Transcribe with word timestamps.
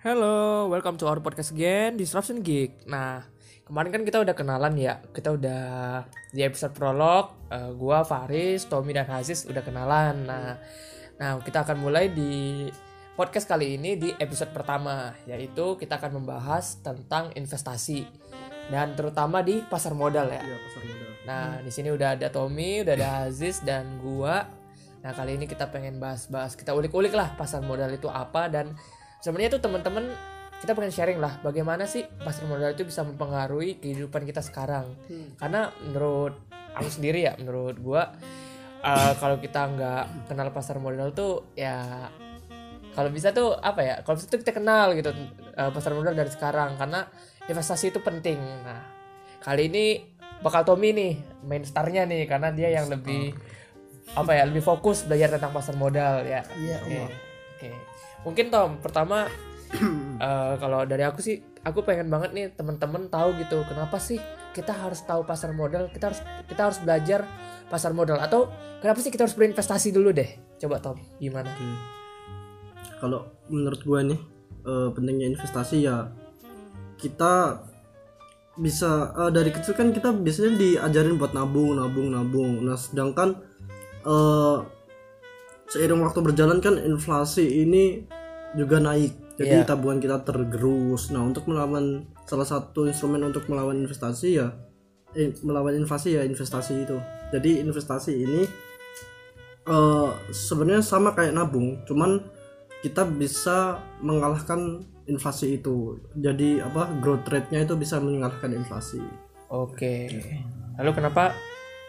Hello, 0.00 0.64
welcome 0.72 0.96
to 0.96 1.04
our 1.04 1.20
podcast 1.20 1.52
again, 1.52 1.92
Disruption 1.92 2.40
Geek. 2.40 2.88
Nah, 2.88 3.20
kemarin 3.68 3.92
kan 3.92 4.00
kita 4.00 4.24
udah 4.24 4.32
kenalan 4.32 4.72
ya, 4.80 4.96
kita 5.12 5.36
udah 5.36 5.64
di 6.32 6.40
episode 6.40 6.72
prolog, 6.72 7.36
eh, 7.52 7.68
gua 7.76 8.00
Faris, 8.00 8.64
Tommy 8.64 8.96
dan 8.96 9.04
Haziz 9.04 9.44
udah 9.44 9.60
kenalan. 9.60 10.24
Nah, 10.24 10.56
nah 11.20 11.36
kita 11.44 11.68
akan 11.68 11.84
mulai 11.84 12.08
di 12.08 12.64
podcast 13.12 13.44
kali 13.44 13.76
ini 13.76 14.00
di 14.00 14.08
episode 14.16 14.56
pertama, 14.56 15.12
yaitu 15.28 15.76
kita 15.76 16.00
akan 16.00 16.24
membahas 16.24 16.80
tentang 16.80 17.36
investasi 17.36 18.08
dan 18.72 18.96
terutama 18.96 19.44
di 19.44 19.60
pasar 19.68 19.92
modal 19.92 20.32
ya. 20.32 20.40
Iya 20.40 20.56
pasar 20.64 20.82
modal. 20.88 21.10
Nah, 21.28 21.46
di 21.60 21.68
sini 21.68 21.92
udah 21.92 22.16
ada 22.16 22.32
Tommy, 22.32 22.80
udah 22.80 22.96
ada 22.96 23.28
Aziz 23.28 23.60
dan 23.60 24.00
gua. 24.00 24.48
Nah, 25.04 25.12
kali 25.12 25.36
ini 25.36 25.44
kita 25.44 25.68
pengen 25.68 26.00
bahas-bahas, 26.00 26.56
kita 26.56 26.72
ulik-ulik 26.72 27.12
lah 27.12 27.36
pasar 27.36 27.60
modal 27.60 27.92
itu 27.92 28.08
apa 28.08 28.48
dan 28.48 28.72
sebenarnya 29.20 29.56
tuh 29.56 29.62
teman-teman 29.62 30.10
kita 30.60 30.76
pengen 30.76 30.92
sharing 30.92 31.20
lah 31.20 31.40
bagaimana 31.40 31.88
sih 31.88 32.04
pasar 32.20 32.44
modal 32.44 32.76
itu 32.76 32.84
bisa 32.84 33.00
mempengaruhi 33.00 33.80
kehidupan 33.80 34.28
kita 34.28 34.44
sekarang. 34.44 34.92
Karena 35.40 35.72
menurut 35.88 36.36
aku 36.76 36.88
sendiri 36.92 37.24
ya, 37.24 37.32
menurut 37.40 37.80
gua 37.80 38.12
eh, 38.84 39.12
kalau 39.16 39.40
kita 39.40 39.60
nggak 39.72 40.04
kenal 40.28 40.48
pasar 40.52 40.76
modal 40.76 41.16
tuh 41.16 41.48
ya 41.56 42.08
kalau 42.92 43.08
bisa 43.08 43.32
tuh 43.32 43.56
apa 43.56 43.80
ya? 43.80 43.94
Kalau 44.04 44.20
bisa 44.20 44.28
tuh 44.28 44.40
kita 44.44 44.52
kenal 44.52 44.92
gitu 44.92 45.08
eh, 45.56 45.70
pasar 45.72 45.96
modal 45.96 46.12
dari 46.12 46.28
sekarang 46.28 46.76
karena 46.76 47.08
investasi 47.48 47.88
itu 47.96 48.04
penting. 48.04 48.36
Nah, 48.36 48.84
kali 49.40 49.72
ini 49.72 50.04
bakal 50.44 50.64
Tommy 50.64 50.92
nih 50.92 51.12
main 51.44 51.64
starnya 51.64 52.04
nih 52.04 52.28
karena 52.28 52.52
dia 52.52 52.68
yang 52.68 52.88
lebih 52.88 53.32
apa 54.12 54.34
ya 54.34 54.42
lebih 54.44 54.60
fokus 54.60 55.08
belajar 55.08 55.40
tentang 55.40 55.56
pasar 55.56 55.72
modal 55.72 56.20
ya. 56.26 56.44
Iya, 56.52 56.76
Oke. 56.84 57.00
Oke. 57.56 57.89
Mungkin 58.26 58.52
Tom 58.52 58.76
pertama 58.82 59.26
eh, 60.26 60.54
kalau 60.58 60.82
dari 60.84 61.04
aku 61.06 61.22
sih 61.22 61.40
aku 61.62 61.84
pengen 61.84 62.08
banget 62.08 62.30
nih 62.32 62.46
teman-teman 62.56 63.06
tahu 63.12 63.36
gitu 63.38 63.62
kenapa 63.68 64.00
sih 64.00 64.18
kita 64.50 64.72
harus 64.74 65.04
tahu 65.06 65.22
pasar 65.22 65.54
modal 65.54 65.86
kita 65.92 66.10
harus 66.10 66.20
kita 66.50 66.60
harus 66.66 66.78
belajar 66.82 67.22
pasar 67.70 67.94
modal 67.94 68.18
atau 68.18 68.50
kenapa 68.82 68.98
sih 68.98 69.12
kita 69.14 69.28
harus 69.28 69.36
berinvestasi 69.38 69.94
dulu 69.94 70.10
deh 70.10 70.26
coba 70.58 70.82
Tom 70.82 70.98
gimana 71.22 71.48
Oke. 71.52 71.64
Kalau 73.00 73.30
menurut 73.48 73.80
gue 73.80 74.00
nih 74.12 74.20
eh, 74.66 74.88
pentingnya 74.92 75.26
investasi 75.36 75.76
ya 75.86 76.10
kita 76.98 77.64
bisa 78.58 79.14
eh, 79.16 79.30
dari 79.32 79.54
kecil 79.54 79.72
kan 79.78 79.94
kita 79.94 80.12
biasanya 80.12 80.58
diajarin 80.58 81.16
buat 81.16 81.32
nabung, 81.32 81.78
nabung, 81.78 82.12
nabung. 82.12 82.60
Nah 82.66 82.76
sedangkan 82.76 83.38
eh 84.00 84.58
seiring 85.70 86.02
waktu 86.02 86.20
berjalan 86.20 86.58
kan 86.58 86.74
inflasi 86.76 87.62
ini 87.62 88.04
juga 88.58 88.82
naik. 88.82 89.38
Jadi 89.40 89.56
Iya. 89.56 89.64
tabungan 89.64 90.02
kita 90.02 90.20
tergerus. 90.20 91.08
Nah 91.14 91.24
untuk 91.24 91.48
melawan 91.48 92.04
salah 92.28 92.44
satu 92.44 92.84
instrumen 92.84 93.24
untuk 93.24 93.48
melawan 93.48 93.78
investasi 93.80 94.36
ya 94.36 94.52
eh, 95.10 95.32
melawan 95.42 95.74
inflasi 95.74 96.18
ya 96.18 96.22
investasi 96.22 96.84
itu. 96.84 96.98
Jadi 97.32 97.62
investasi 97.62 98.12
ini 98.14 98.42
eh 99.64 100.10
sebenarnya 100.28 100.82
sama 100.82 101.14
kayak 101.14 101.32
nabung, 101.32 101.80
cuman 101.86 102.18
kita 102.82 103.04
bisa 103.06 103.78
mengalahkan 104.00 104.82
inflasi 105.06 105.56
itu. 105.56 106.00
Jadi 106.16 106.58
apa 106.58 106.90
growth 106.98 107.28
rate-nya 107.28 107.64
itu 107.64 107.74
bisa 107.76 107.96
mengalahkan 107.98 108.50
inflasi. 108.52 109.00
oke 109.50 109.94
lalu 110.78 110.90
kenapa 110.94 111.34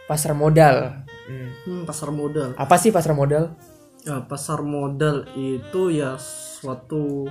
pasar 0.09 0.33
modal 0.33 1.05
Hmm. 1.31 1.47
Hmm, 1.63 1.81
pasar 1.87 2.11
modal. 2.11 2.51
apa 2.53 2.75
sih 2.75 2.91
pasar 2.91 3.15
modal 3.15 3.55
Ya, 4.01 4.17
pasar 4.19 4.59
modal 4.59 5.29
itu 5.31 5.93
ya 5.93 6.17
suatu 6.17 7.29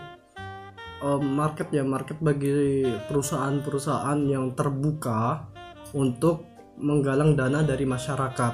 eh, 1.00 1.20
market 1.20 1.68
ya 1.68 1.82
market 1.82 2.16
bagi 2.16 2.86
perusahaan-perusahaan 3.04 4.14
yang 4.24 4.54
terbuka 4.54 5.50
untuk 5.92 6.46
menggalang 6.78 7.34
dana 7.34 7.60
dari 7.60 7.82
masyarakat. 7.84 8.52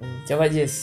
Hmm, 0.00 0.18
coba 0.24 0.48
Jis 0.48 0.74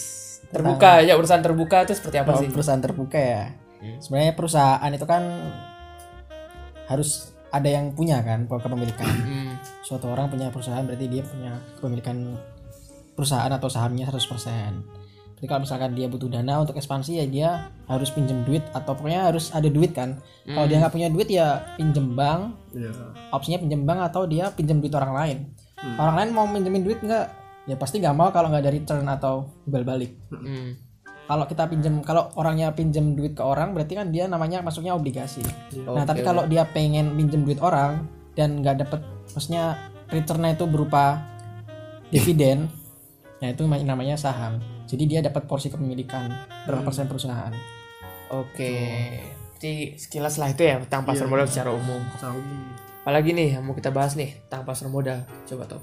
terbuka 0.47 1.02
ya 1.02 1.18
urusan 1.18 1.41
terbuka 1.41 1.81
itu 1.81 1.97
seperti 1.97 2.22
apa 2.22 2.30
Kalau 2.31 2.41
sih 2.46 2.50
perusahaan 2.50 2.80
terbuka 2.80 3.18
ya 3.18 3.44
Hmm. 3.84 4.00
sebenarnya 4.00 4.31
perusahaan 4.31 4.91
itu 4.94 5.03
kan 5.03 5.24
harus 6.86 7.34
ada 7.50 7.68
yang 7.68 7.91
punya 7.91 8.24
kan 8.24 8.47
kepemilikan 8.47 9.03
Hmm, 9.06 9.53
suatu 9.81 10.07
orang 10.07 10.30
punya 10.30 10.47
perusahaan 10.50 10.81
berarti 10.81 11.06
dia 11.06 11.19
punya 11.22 11.52
kepemilikan 11.75 12.38
perusahaan 13.13 13.51
atau 13.51 13.69
sahamnya 13.69 14.09
100% 14.09 15.03
jadi 15.44 15.51
kalau 15.51 15.68
misalkan 15.68 15.91
dia 15.91 16.07
butuh 16.07 16.31
dana 16.31 16.63
untuk 16.63 16.79
ekspansi 16.79 17.19
ya 17.19 17.28
dia 17.28 17.50
harus 17.91 18.07
pinjem 18.16 18.47
duit 18.47 18.63
atau 18.72 18.96
pokoknya 18.96 19.28
harus 19.28 19.51
ada 19.51 19.68
duit 19.68 19.91
kan. 19.91 20.16
Kalau 20.47 20.72
dia 20.72 20.79
nggak 20.79 20.94
punya 20.96 21.12
duit 21.12 21.28
ya 21.28 21.75
pinjem 21.75 22.16
bank. 22.16 22.56
Ya. 22.72 22.88
opsinya 23.28 23.59
pinjem 23.59 23.84
bank 23.84 24.07
atau 24.07 24.24
dia 24.24 24.56
pinjem 24.56 24.79
duit 24.79 24.96
orang 24.96 25.12
lain. 25.12 25.38
Hmm. 25.84 26.00
orang 26.00 26.16
lain 26.16 26.29
mau 26.31 26.47
minjemin 26.47 26.88
duit 26.88 27.03
nggak? 27.03 27.28
Ya 27.68 27.75
pasti 27.75 28.00
nggak 28.00 28.16
mau 28.16 28.31
kalau 28.31 28.56
nggak 28.56 28.63
ada 28.63 28.72
return 28.72 29.03
atau 29.03 29.51
imbal 29.68 29.84
balik 29.84 30.16
hmm. 30.31 30.80
kalau 31.28 31.44
kita 31.44 31.68
pinjem 31.68 32.00
kalau 32.03 32.31
orangnya 32.40 32.72
pinjem 32.72 33.16
duit 33.16 33.35
ke 33.35 33.44
orang 33.44 33.75
berarti 33.75 34.00
kan 34.00 34.16
dia 34.16 34.31
namanya 34.31 34.63
masuknya 34.63 34.95
obligasi. 34.95 35.44
Nah 35.84 36.03
Oke, 36.03 36.07
tapi 36.07 36.22
kalau 36.24 36.47
dia 36.47 36.63
pengen 36.72 37.19
pinjem 37.19 37.44
duit 37.44 37.59
orang 37.59 38.07
dan 38.40 38.63
nggak 38.63 38.88
dapet 38.88 39.03
maksudnya 39.35 39.75
returnnya 40.07 40.56
itu 40.56 40.63
berupa 40.72 41.19
dividen 42.16 42.72
nah 43.39 43.47
itu 43.49 43.63
namanya- 43.63 44.17
saham 44.17 44.59
jadi 44.85 45.03
dia 45.07 45.19
dapat 45.23 45.47
porsi 45.47 45.69
kepemilikan 45.69 46.29
berapa 46.66 46.83
persen 46.83 47.07
perusahaan 47.07 47.53
Oke. 48.33 48.73
Jadi 49.61 49.94
sekilas 49.95 50.41
lah 50.41 50.49
itu 50.49 50.66
ya 50.66 50.81
tentang 50.81 51.05
pasar 51.05 51.29
Iya. 51.29 51.31
modal 51.31 51.45
secara 51.45 51.69
umum. 51.69 52.01
Tahu. 52.17 52.39
Apalagi 53.05 53.29
nih 53.31 53.59
yang 53.59 53.63
mau 53.63 53.77
kita 53.77 53.94
bahas 53.94 54.17
nih 54.17 54.41
tentang 54.49 54.66
pasar 54.66 54.89
modal. 54.89 55.21
Coba 55.45 55.69
tuh. 55.69 55.81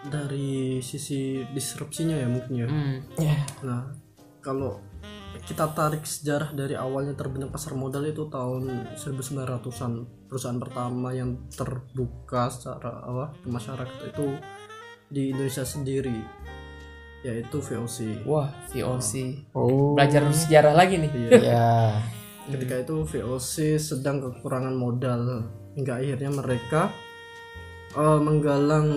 Dari 0.00 0.80
sisi 0.80 1.40
disrupsinya 1.52 2.16
ya 2.16 2.28
mungkin 2.28 2.52
ya. 2.52 2.66
Hmm. 2.68 2.96
ya 3.16 3.36
Nah, 3.64 3.92
kalau 4.40 4.80
kita 5.40 5.72
tarik 5.72 6.04
sejarah 6.04 6.52
dari 6.52 6.76
awalnya 6.76 7.16
terbentuk 7.16 7.48
pasar 7.48 7.72
modal 7.72 8.04
itu 8.04 8.28
tahun 8.28 8.92
1900-an 8.96 9.92
perusahaan 10.28 10.60
pertama 10.60 11.16
yang 11.16 11.48
terbuka 11.48 12.52
secara 12.52 13.00
apa 13.00 13.32
ke 13.40 13.48
masyarakat 13.48 13.98
itu 14.06 14.26
di 15.10 15.34
Indonesia 15.34 15.66
sendiri 15.66 16.14
yaitu 17.20 17.60
VOC. 17.60 18.24
Wah, 18.24 18.48
VOC. 18.72 19.12
oh 19.52 19.92
Belajar 19.92 20.24
sejarah 20.32 20.72
lagi 20.72 20.96
nih. 20.96 21.10
Iya. 21.12 21.30
ya 21.36 21.68
Ketika 22.50 22.80
itu 22.80 23.04
VOC 23.04 23.76
sedang 23.76 24.18
kekurangan 24.18 24.72
modal 24.72 25.44
hingga 25.76 26.00
akhirnya 26.00 26.30
mereka 26.32 26.88
eh, 27.92 28.20
menggalang 28.22 28.88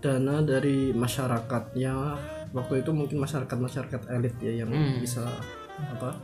dana 0.00 0.40
dari 0.40 0.90
masyarakat 0.90 1.76
ya 1.76 2.16
waktu 2.50 2.80
itu 2.80 2.90
mungkin 2.92 3.18
masyarakat 3.20 3.56
masyarakat 3.56 4.00
elit 4.10 4.34
ya 4.40 4.64
yang 4.64 4.70
Hmm. 4.70 5.00
bisa 5.00 5.26
apa 5.76 6.16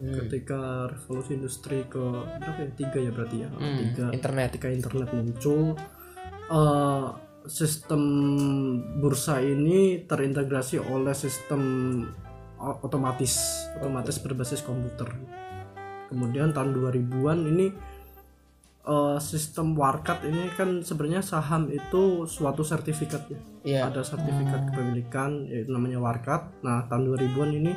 Hmm. 0.00 0.16
ketika 0.16 0.88
revolusi 0.88 1.36
industri 1.36 1.84
ke 1.84 2.00
berapa 2.40 2.56
ya 2.56 2.72
tiga 2.72 2.98
ya 2.98 3.12
berarti 3.12 3.36
ya 3.44 3.52
Hmm. 3.52 3.76
tiga 3.84 4.08
Internet. 4.08 4.56
ketika 4.56 4.72
internet 4.72 5.12
muncul 5.12 5.76
eh, 6.48 7.06
sistem 7.44 8.02
bursa 8.96 9.38
ini 9.38 10.02
terintegrasi 10.02 10.80
oleh 10.80 11.12
sistem 11.12 11.62
otomatis 12.58 13.64
otomatis 13.76 14.18
berbasis 14.18 14.60
komputer 14.60 15.08
kemudian 16.08 16.50
tahun 16.50 16.72
2000-an 16.72 17.38
ini 17.46 17.70
eh, 18.86 19.18
sistem 19.20 19.76
warkat 19.76 20.24
ini 20.24 20.48
kan 20.56 20.80
sebenarnya 20.80 21.20
saham 21.20 21.68
itu 21.68 22.24
suatu 22.24 22.64
sertifikat 22.64 23.22
ya. 23.28 23.40
Iya. 23.60 23.80
ada 23.92 24.00
sertifikat 24.00 24.72
kepemilikan 24.72 25.44
yaitu 25.44 25.68
namanya 25.68 26.00
warkat. 26.00 26.48
Nah 26.64 26.88
tahun 26.88 27.12
2000-an 27.12 27.50
ini 27.52 27.72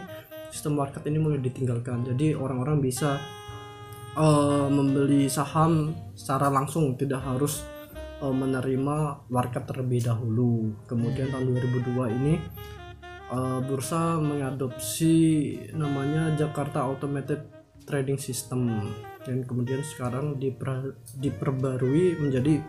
sistem 0.54 0.80
warkat 0.80 1.04
ini 1.10 1.18
mulai 1.20 1.42
ditinggalkan. 1.44 2.08
Jadi 2.08 2.38
orang-orang 2.38 2.80
bisa 2.80 3.20
eh, 4.16 4.68
membeli 4.70 5.28
saham 5.28 5.92
secara 6.14 6.48
langsung 6.54 6.94
tidak 6.96 7.26
harus 7.26 7.66
eh, 8.22 8.30
menerima 8.32 9.28
warkat 9.28 9.66
terlebih 9.68 10.06
dahulu. 10.06 10.72
Kemudian 10.88 11.34
tahun 11.34 11.52
2002 11.52 12.18
ini 12.22 12.34
eh, 13.34 13.60
bursa 13.66 14.22
mengadopsi 14.22 15.18
namanya 15.74 16.32
Jakarta 16.38 16.86
Automated 16.86 17.63
Trading 17.86 18.20
System 18.20 18.92
dan 19.24 19.48
kemudian 19.48 19.80
sekarang 19.84 20.36
diper- 20.36 20.96
diperbarui 21.18 22.20
menjadi 22.20 22.60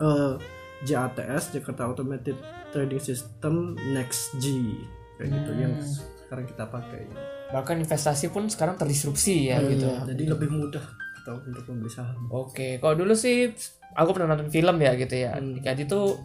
eh, 0.00 0.34
JATS 0.84 1.52
Jakarta 1.52 1.88
Automated 1.88 2.36
Trading 2.72 3.02
System 3.02 3.76
Next 3.92 4.36
G 4.40 4.76
kayak 5.20 5.28
gitu 5.36 5.50
yang 5.60 5.74
sekarang 6.26 6.46
kita 6.48 6.64
pakai 6.68 7.04
Bahkan 7.50 7.82
investasi 7.82 8.30
pun 8.30 8.46
sekarang 8.46 8.78
terdisrupsi 8.78 9.50
ya 9.50 9.58
gitu. 9.60 9.90
jadi 10.06 10.22
lebih 10.32 10.48
mudah 10.48 10.84
gitu 11.20 11.32
untuk 11.50 11.64
membeli 11.68 11.92
saham 11.92 12.30
Oke, 12.32 12.80
kalau 12.80 12.96
dulu 12.96 13.12
sih 13.12 13.52
aku 13.92 14.10
pernah 14.16 14.32
nonton 14.32 14.48
film 14.48 14.76
ya 14.80 14.94
gitu 14.96 15.14
ya. 15.18 15.36
Hmm. 15.36 15.58
Jadi 15.60 15.84
tuh 15.84 16.16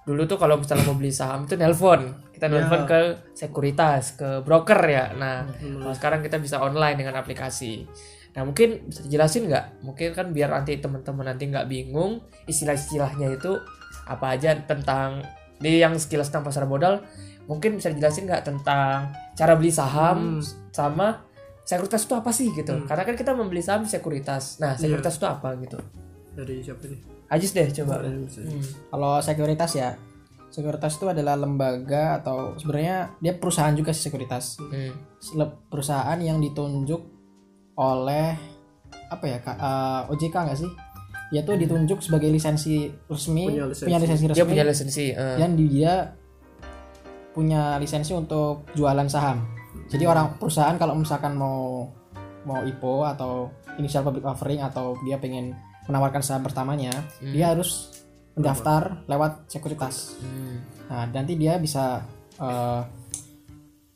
dulu 0.00 0.24
tuh 0.24 0.36
kalau 0.36 0.56
misalnya 0.56 0.84
mau 0.84 0.96
beli 0.96 1.12
saham 1.12 1.44
itu 1.44 1.54
nelpon. 1.54 2.00
Kita 2.32 2.48
nelpon 2.48 2.82
Ya. 2.82 2.88
ke 2.88 3.00
sekuritas, 3.36 4.16
ke 4.16 4.40
broker 4.40 4.80
ya. 4.82 5.12
Nah, 5.12 5.44
Hmm. 5.44 5.80
kalau 5.80 5.94
sekarang 5.94 6.20
kita 6.20 6.40
bisa 6.40 6.56
online 6.58 6.96
dengan 6.96 7.14
aplikasi. 7.14 7.84
Nah, 8.30 8.42
mungkin 8.42 8.86
bisa 8.86 9.04
dijelasin 9.04 9.46
nggak? 9.46 9.82
Mungkin 9.82 10.08
kan 10.14 10.26
biar 10.30 10.48
nanti 10.48 10.78
teman-teman 10.78 11.26
nanti 11.26 11.46
nggak 11.46 11.66
bingung 11.66 12.18
istilah-istilahnya 12.46 13.34
itu 13.34 13.52
apa 14.06 14.34
aja 14.34 14.54
tentang 14.60 15.20
di 15.56 15.76
yang 15.76 15.94
sekilas 15.94 16.30
tentang 16.30 16.46
pasar 16.46 16.64
modal. 16.64 17.04
Mungkin 17.44 17.76
bisa 17.76 17.90
dijelasin 17.90 18.24
nggak 18.24 18.44
tentang 18.46 19.10
cara 19.34 19.52
beli 19.54 19.68
saham 19.70 20.38
Hmm. 20.38 20.70
sama 20.70 21.26
sekuritas 21.60 22.02
itu 22.02 22.14
apa 22.14 22.30
sih 22.30 22.48
gitu? 22.50 22.72
Hmm. 22.72 22.86
Karena 22.86 23.04
kan 23.04 23.14
kita 23.14 23.30
membeli 23.30 23.60
saham 23.60 23.84
sekuritas. 23.84 24.58
Nah, 24.58 24.74
Iya. 24.74 24.88
sekuritas 24.88 25.14
itu 25.16 25.26
apa 25.26 25.54
gitu? 25.56 25.78
dari 26.30 26.62
siapa 26.62 26.86
nih 26.86 27.19
Ajis 27.30 27.54
deh 27.54 27.70
coba. 27.72 28.02
Hmm. 28.02 28.26
Kalau 28.90 29.22
sekuritas 29.22 29.70
ya, 29.72 29.94
sekuritas 30.50 30.98
itu 30.98 31.06
adalah 31.06 31.38
lembaga 31.38 32.18
atau 32.18 32.58
sebenarnya 32.58 33.14
dia 33.18 33.32
perusahaan 33.32 33.70
juga 33.70 33.94
sih 33.94 34.10
sekuritas. 34.10 34.58
Hmm. 34.58 34.90
Perusahaan 35.70 36.18
yang 36.18 36.42
ditunjuk 36.42 36.98
oleh 37.76 38.34
apa 39.06 39.24
ya 39.24 39.38
Kak? 39.38 39.56
Eh, 39.56 40.10
OJK 40.10 40.34
nggak 40.34 40.58
sih? 40.58 40.70
Dia 41.30 41.46
tuh 41.46 41.54
ditunjuk 41.54 42.02
sebagai 42.02 42.26
lisensi 42.26 42.90
resmi, 43.06 43.46
Punya 43.46 43.70
lisensi. 43.70 43.86
punya 43.86 43.98
lisensi 44.02 44.24
resmi, 44.26 44.36
Dia 44.36 44.44
punya 44.44 44.64
lisensi. 44.66 45.06
eh. 45.14 45.36
dan 45.38 45.50
dia 45.54 45.92
punya 47.30 47.78
lisensi 47.78 48.10
untuk 48.10 48.66
jualan 48.74 49.06
saham. 49.06 49.46
Jadi 49.86 50.02
orang 50.02 50.34
perusahaan 50.34 50.74
kalau 50.74 50.98
misalkan 50.98 51.38
mau 51.38 51.86
mau 52.42 52.58
IPO 52.60 53.06
atau 53.06 53.46
initial 53.78 54.02
public 54.02 54.26
offering 54.26 54.58
atau 54.58 54.98
dia 55.06 55.14
pengen 55.14 55.54
menawarkan 55.88 56.22
saham 56.24 56.42
pertamanya, 56.44 56.92
Hmm. 57.22 57.32
dia 57.32 57.52
harus 57.52 57.92
mendaftar 58.36 59.04
lewat 59.06 59.50
sekuritas. 59.50 60.16
Hmm. 60.20 60.64
Nah, 60.88 61.04
nanti 61.12 61.36
dia 61.36 61.60
bisa 61.60 62.04
eh, 62.40 62.82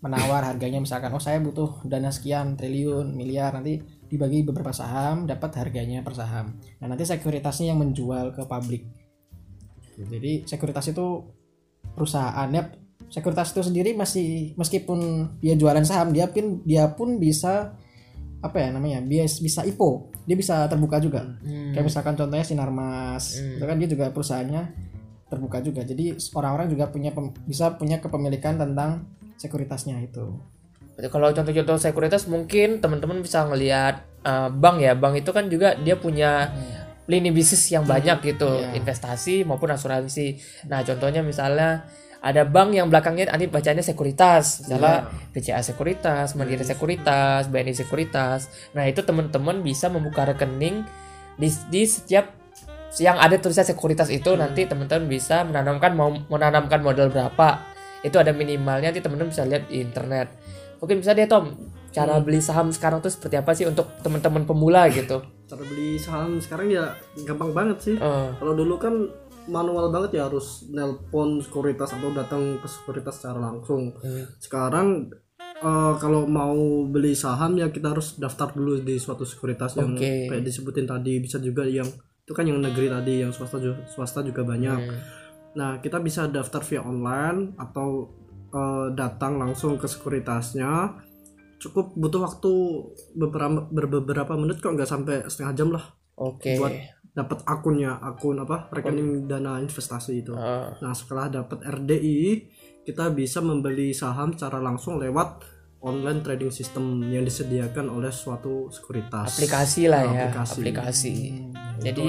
menawar 0.05 0.45
harganya 0.45 0.85
misalkan 0.85 1.09
oh 1.17 1.23
saya 1.23 1.41
butuh 1.41 1.81
dana 1.89 2.13
sekian 2.13 2.61
triliun 2.61 3.17
miliar 3.17 3.57
nanti 3.57 3.81
dibagi 4.05 4.45
beberapa 4.45 4.69
saham 4.69 5.25
dapat 5.25 5.57
harganya 5.57 6.05
per 6.05 6.13
saham. 6.13 6.61
Nah, 6.85 6.87
nanti 6.93 7.09
sekuritasnya 7.09 7.73
yang 7.73 7.81
menjual 7.81 8.37
ke 8.37 8.45
publik. 8.45 8.85
Jadi 9.97 10.45
sekuritas 10.45 10.93
itu 10.93 11.25
perusahaannya 11.97 12.85
sekuritas 13.09 13.55
itu 13.55 13.63
sendiri 13.65 13.91
masih 13.97 14.53
meskipun 14.59 15.31
dia 15.39 15.55
jualan 15.55 15.85
saham 15.87 16.11
dia 16.11 16.29
pun 16.29 16.61
dia 16.67 16.91
pun 16.93 17.17
bisa 17.17 17.79
apa 18.45 18.61
ya 18.61 18.69
namanya 18.69 19.01
dia 19.01 19.25
bisa 19.25 19.65
IPO 19.65 19.89
dia 20.23 20.37
bisa 20.37 20.69
terbuka 20.69 21.01
juga 21.01 21.25
Hmm. 21.41 21.73
kayak 21.73 21.81
misalkan 21.83 22.13
contohnya 22.13 22.45
Sinarmas 22.45 23.41
Hmm. 23.41 23.57
itu 23.57 23.65
kan 23.65 23.77
dia 23.77 23.89
juga 23.89 24.05
perusahaannya 24.11 24.63
terbuka 25.25 25.59
juga 25.59 25.81
jadi 25.81 26.05
orang-orang 26.31 26.69
juga 26.69 26.85
punya 26.87 27.11
pem- 27.11 27.33
bisa 27.43 27.73
punya 27.75 27.97
kepemilikan 27.99 28.55
tentang 28.55 29.09
sekuritasnya 29.35 29.97
itu 29.99 30.37
Kalau 30.95 31.27
contoh-contoh 31.27 31.75
sekuritas 31.75 32.31
mungkin 32.31 32.79
teman-teman 32.79 33.19
bisa 33.19 33.43
ngelihat 33.45 34.07
eh, 34.23 34.49
bank 34.49 34.79
ya. 34.79 34.95
Bank 34.95 35.19
itu 35.19 35.31
kan 35.31 35.51
juga 35.51 35.75
dia 35.75 35.99
punya 35.99 36.55
lini 37.05 37.29
bisnis 37.29 37.67
yang 37.69 37.83
banyak 37.85 38.23
gitu, 38.25 38.47
Iya. 38.47 38.79
investasi 38.79 39.43
maupun 39.43 39.69
asuransi. 39.69 40.39
Nah, 40.65 40.81
contohnya 40.81 41.21
misalnya 41.21 41.83
ada 42.25 42.49
bank 42.49 42.73
yang 42.73 42.89
belakangnya 42.89 43.29
nanti 43.29 43.53
bacanya 43.53 43.85
sekuritas, 43.85 44.65
misalnya 44.65 45.13
BCA 45.37 45.61
Sekuritas, 45.61 46.33
Mandiri 46.41 46.65
Sekuritas, 46.65 47.53
BNI 47.53 47.77
Sekuritas. 47.77 48.49
Nah, 48.73 48.89
itu 48.89 49.05
teman-teman 49.05 49.61
bisa 49.61 49.93
membuka 49.93 50.25
rekening 50.25 50.89
di, 51.37 51.53
di 51.69 51.85
setiap 51.85 52.33
yang 52.97 53.21
ada 53.21 53.37
tulisan 53.37 53.67
sekuritas 53.67 54.09
itu 54.09 54.33
nanti 54.39 54.65
teman-teman 54.65 55.05
bisa 55.05 55.45
menanamkan 55.45 55.93
mau 55.93 56.17
menanamkan 56.33 56.81
modal 56.81 57.13
berapa. 57.13 57.61
Itu 58.01 58.17
ada 58.17 58.33
minimalnya 58.33 58.89
nanti 58.89 59.05
teman-teman 59.05 59.29
bisa 59.29 59.45
lihat 59.45 59.69
di 59.69 59.85
internet. 59.85 60.33
Mungkin 60.81 61.05
bisa 61.05 61.13
deh 61.13 61.29
Tom, 61.29 61.53
cara 61.93 62.25
beli 62.25 62.41
saham 62.41 62.73
sekarang 62.73 63.05
tuh 63.05 63.13
seperti 63.13 63.37
apa 63.37 63.53
sih 63.53 63.69
untuk 63.69 63.93
teman-teman 64.01 64.49
pemula 64.49 64.89
gitu. 64.89 65.21
cara 65.45 65.61
beli 65.61 66.01
saham 66.01 66.41
sekarang 66.41 66.73
ya 66.73 66.97
gampang 67.29 67.53
banget 67.53 67.77
sih 67.77 67.95
Eh, 68.01 68.29
kalau 68.41 68.57
dulu 68.57 68.81
kan 68.81 68.97
manual 69.47 69.89
banget 69.89 70.17
ya 70.17 70.27
harus 70.27 70.65
nelpon 70.69 71.39
sekuritas 71.39 71.93
atau 71.93 72.11
datang 72.11 72.57
ke 72.57 72.67
sekuritas 72.67 73.19
secara 73.19 73.39
langsung 73.43 73.93
Hmm. 73.99 74.25
sekarang 74.39 74.89
eh, 75.57 75.95
kalau 75.97 76.25
mau 76.25 76.57
beli 76.85 77.13
saham 77.13 77.55
ya 77.55 77.69
kita 77.69 77.93
harus 77.93 78.17
daftar 78.17 78.53
dulu 78.53 78.81
di 78.81 78.97
suatu 78.97 79.23
sekuritas 79.23 79.75
yang 79.75 79.93
Oke. 79.93 80.29
kayak 80.29 80.43
disebutin 80.43 80.85
tadi 80.85 81.19
bisa 81.19 81.37
juga 81.39 81.63
yang 81.63 81.87
itu 82.21 82.33
kan 82.33 82.43
yang 82.43 82.57
negeri 82.57 82.89
tadi 82.89 83.21
yang 83.21 83.31
swasta 83.31 83.57
juga, 83.59 83.85
swasta 83.87 84.21
juga 84.21 84.43
banyak 84.43 84.81
Hmm. 84.81 84.99
nah 85.55 85.71
kita 85.79 86.01
bisa 86.01 86.27
daftar 86.27 86.61
via 86.63 86.83
online 86.83 87.53
atau 87.57 88.09
eh, 88.51 88.87
datang 88.93 89.37
langsung 89.37 89.75
ke 89.75 89.85
sekuritasnya 89.85 91.01
cukup 91.59 91.95
butuh 91.95 92.21
waktu 92.23 92.53
beberapa 93.15 93.65
beberapa 93.71 94.33
menit 94.35 94.61
kok 94.61 94.73
nggak 94.73 94.87
sampai 94.87 95.25
setengah 95.25 95.55
jam 95.55 95.69
lah 95.71 95.85
Oke. 96.15 96.55
buat 96.55 96.71
dapat 97.15 97.41
akunnya 97.45 97.95
akun 97.97 98.37
apa 98.37 98.67
rekening 98.69 99.25
dana 99.25 99.57
investasi 99.57 100.13
itu 100.19 100.35
Eh, 100.35 100.67
Nah, 100.77 100.93
setelah 100.93 101.31
dapat 101.33 101.63
RDI, 101.63 102.51
kita 102.83 103.09
bisa 103.11 103.39
membeli 103.39 103.95
saham 103.95 104.35
secara 104.35 104.59
langsung 104.59 104.99
lewat 104.99 105.47
online 105.81 106.21
trading 106.21 106.51
system 106.51 106.83
yang 107.07 107.23
disediakan 107.23 107.87
oleh 107.89 108.11
suatu 108.11 108.67
sekuritas. 108.69 109.31
aplikasi 109.33 109.87
lah 109.87 110.03
ya, 110.03 110.27
Aplikasi. 110.27 110.59
aplikasi. 110.59 111.15
Hmm. 111.31 111.53
Jadi 111.79 112.07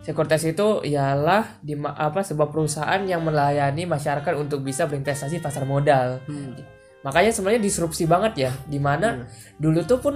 sekuritas 0.00 0.42
itu 0.44 0.66
ialah 0.82 1.58
di 1.60 1.74
apa 1.76 2.20
sebuah 2.20 2.48
perusahaan 2.48 3.02
yang 3.02 3.20
melayani 3.20 3.84
masyarakat 3.84 4.32
untuk 4.34 4.60
bisa 4.60 4.84
berinvestasi 4.84 5.38
pasar 5.38 5.62
modal. 5.64 6.18
Hmm. 6.24 6.56
Makanya 7.02 7.30
sebenarnya 7.30 7.62
disrupsi 7.62 8.02
banget 8.04 8.32
ya, 8.40 8.52
di 8.66 8.78
mana 8.78 9.14
Iya. 9.14 9.24
dulu 9.56 9.80
tuh 9.84 9.98
pun 9.98 10.14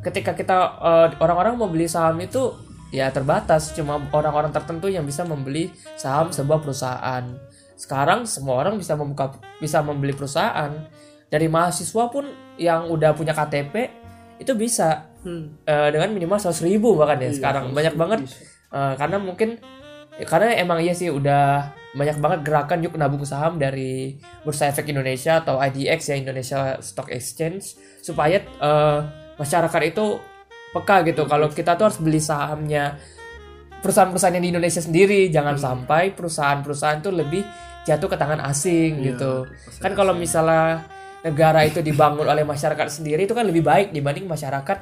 ketika 0.00 0.32
kita 0.32 0.56
eh, 0.74 1.08
orang-orang 1.16 1.54
mau 1.54 1.68
beli 1.68 1.86
saham 1.86 2.18
itu 2.18 2.50
ya 2.92 3.08
terbatas, 3.08 3.72
cuma 3.72 3.96
orang-orang 4.12 4.52
tertentu 4.52 4.86
yang 4.86 5.02
bisa 5.02 5.24
membeli 5.24 5.72
saham 5.96 6.28
sebuah 6.28 6.60
perusahaan. 6.60 7.24
Sekarang 7.74 8.28
semua 8.28 8.60
orang 8.62 8.76
bisa 8.76 8.94
membuka 8.94 9.34
bisa 9.58 9.80
membeli 9.80 10.12
perusahaan. 10.12 10.70
Dari 11.26 11.48
mahasiswa 11.48 12.12
pun 12.12 12.28
yang 12.60 12.92
udah 12.92 13.16
punya 13.16 13.32
KTP 13.32 13.74
itu 14.38 14.52
bisa 14.52 15.08
Hmm. 15.22 15.54
eh, 15.62 15.88
dengan 15.94 16.10
minimal 16.10 16.34
100 16.34 16.66
ribu 16.66 16.98
bahkan 16.98 17.14
ya 17.22 17.30
Iya, 17.30 17.38
sekarang 17.38 17.70
banyak 17.70 17.94
banget 17.94 18.26
bisa. 18.26 18.42
Eh, 18.74 18.94
karena 18.98 19.22
mungkin 19.22 19.54
ya, 20.18 20.26
karena 20.26 20.58
emang 20.58 20.82
iya 20.82 20.98
sih 20.98 21.14
udah 21.14 21.70
banyak 21.94 22.18
banget 22.18 22.40
gerakan 22.42 22.82
yuk 22.82 22.98
nabung 22.98 23.22
saham 23.22 23.54
dari 23.54 24.18
Bursa 24.42 24.66
Efek 24.66 24.90
Indonesia 24.90 25.38
atau 25.38 25.62
IDX 25.62 26.10
ya 26.10 26.16
Indonesia 26.18 26.58
Stock 26.82 27.06
Exchange 27.06 27.78
supaya 28.02 28.42
eh, 28.42 28.98
masyarakat 29.38 29.82
itu 29.86 30.18
peka 30.72 31.04
gitu. 31.04 31.28
Kalau 31.28 31.46
kita 31.48 31.76
tuh 31.76 31.92
harus 31.92 32.00
beli 32.00 32.18
sahamnya 32.18 32.96
perusahaan-perusahaan 33.80 34.34
yang 34.36 34.44
di 34.44 34.50
Indonesia 34.56 34.80
sendiri. 34.80 35.28
Jangan 35.28 35.56
sampai 35.56 36.12
perusahaan-perusahaan 36.16 37.00
tuh 37.00 37.12
lebih 37.12 37.42
jatuh 37.82 38.06
ke 38.06 38.14
tangan 38.14 38.38
asing 38.46 39.02
Iya, 39.02 39.18
gitu. 39.18 39.32
kan 39.82 39.90
kalau 39.98 40.14
misalnya 40.14 40.86
negara 41.26 41.66
itu 41.66 41.82
dibangun 41.82 42.30
oleh 42.30 42.46
masyarakat 42.46 42.86
sendiri 42.86 43.26
itu 43.26 43.34
kan 43.34 43.42
lebih 43.42 43.62
baik 43.62 43.90
dibanding 43.90 44.26
masyarakat 44.26 44.78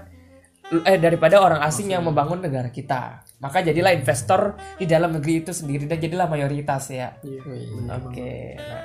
eh 0.85 0.99
daripada 1.01 1.41
orang 1.41 1.65
asing 1.65 1.91
yang 1.91 2.05
membangun 2.05 2.39
negara 2.45 2.69
kita. 2.69 3.25
Maka 3.41 3.65
jadilah 3.65 3.91
investor 3.91 4.55
di 4.77 4.85
dalam 4.85 5.17
negeri 5.17 5.43
itu 5.43 5.51
sendiri 5.51 5.89
dan 5.89 5.97
jadilah 5.99 6.29
mayoritas 6.29 6.93
ya. 6.93 7.17
Iya, 7.25 7.41
oke 7.89 8.15
banget. 8.15 8.61
nah 8.61 8.83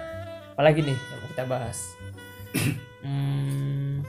apalagi 0.56 0.80
nih 0.82 0.96
yang 0.96 1.20
mau 1.22 1.30
kita 1.36 1.44
bahas? 1.46 1.78
Hmm, 3.06 4.02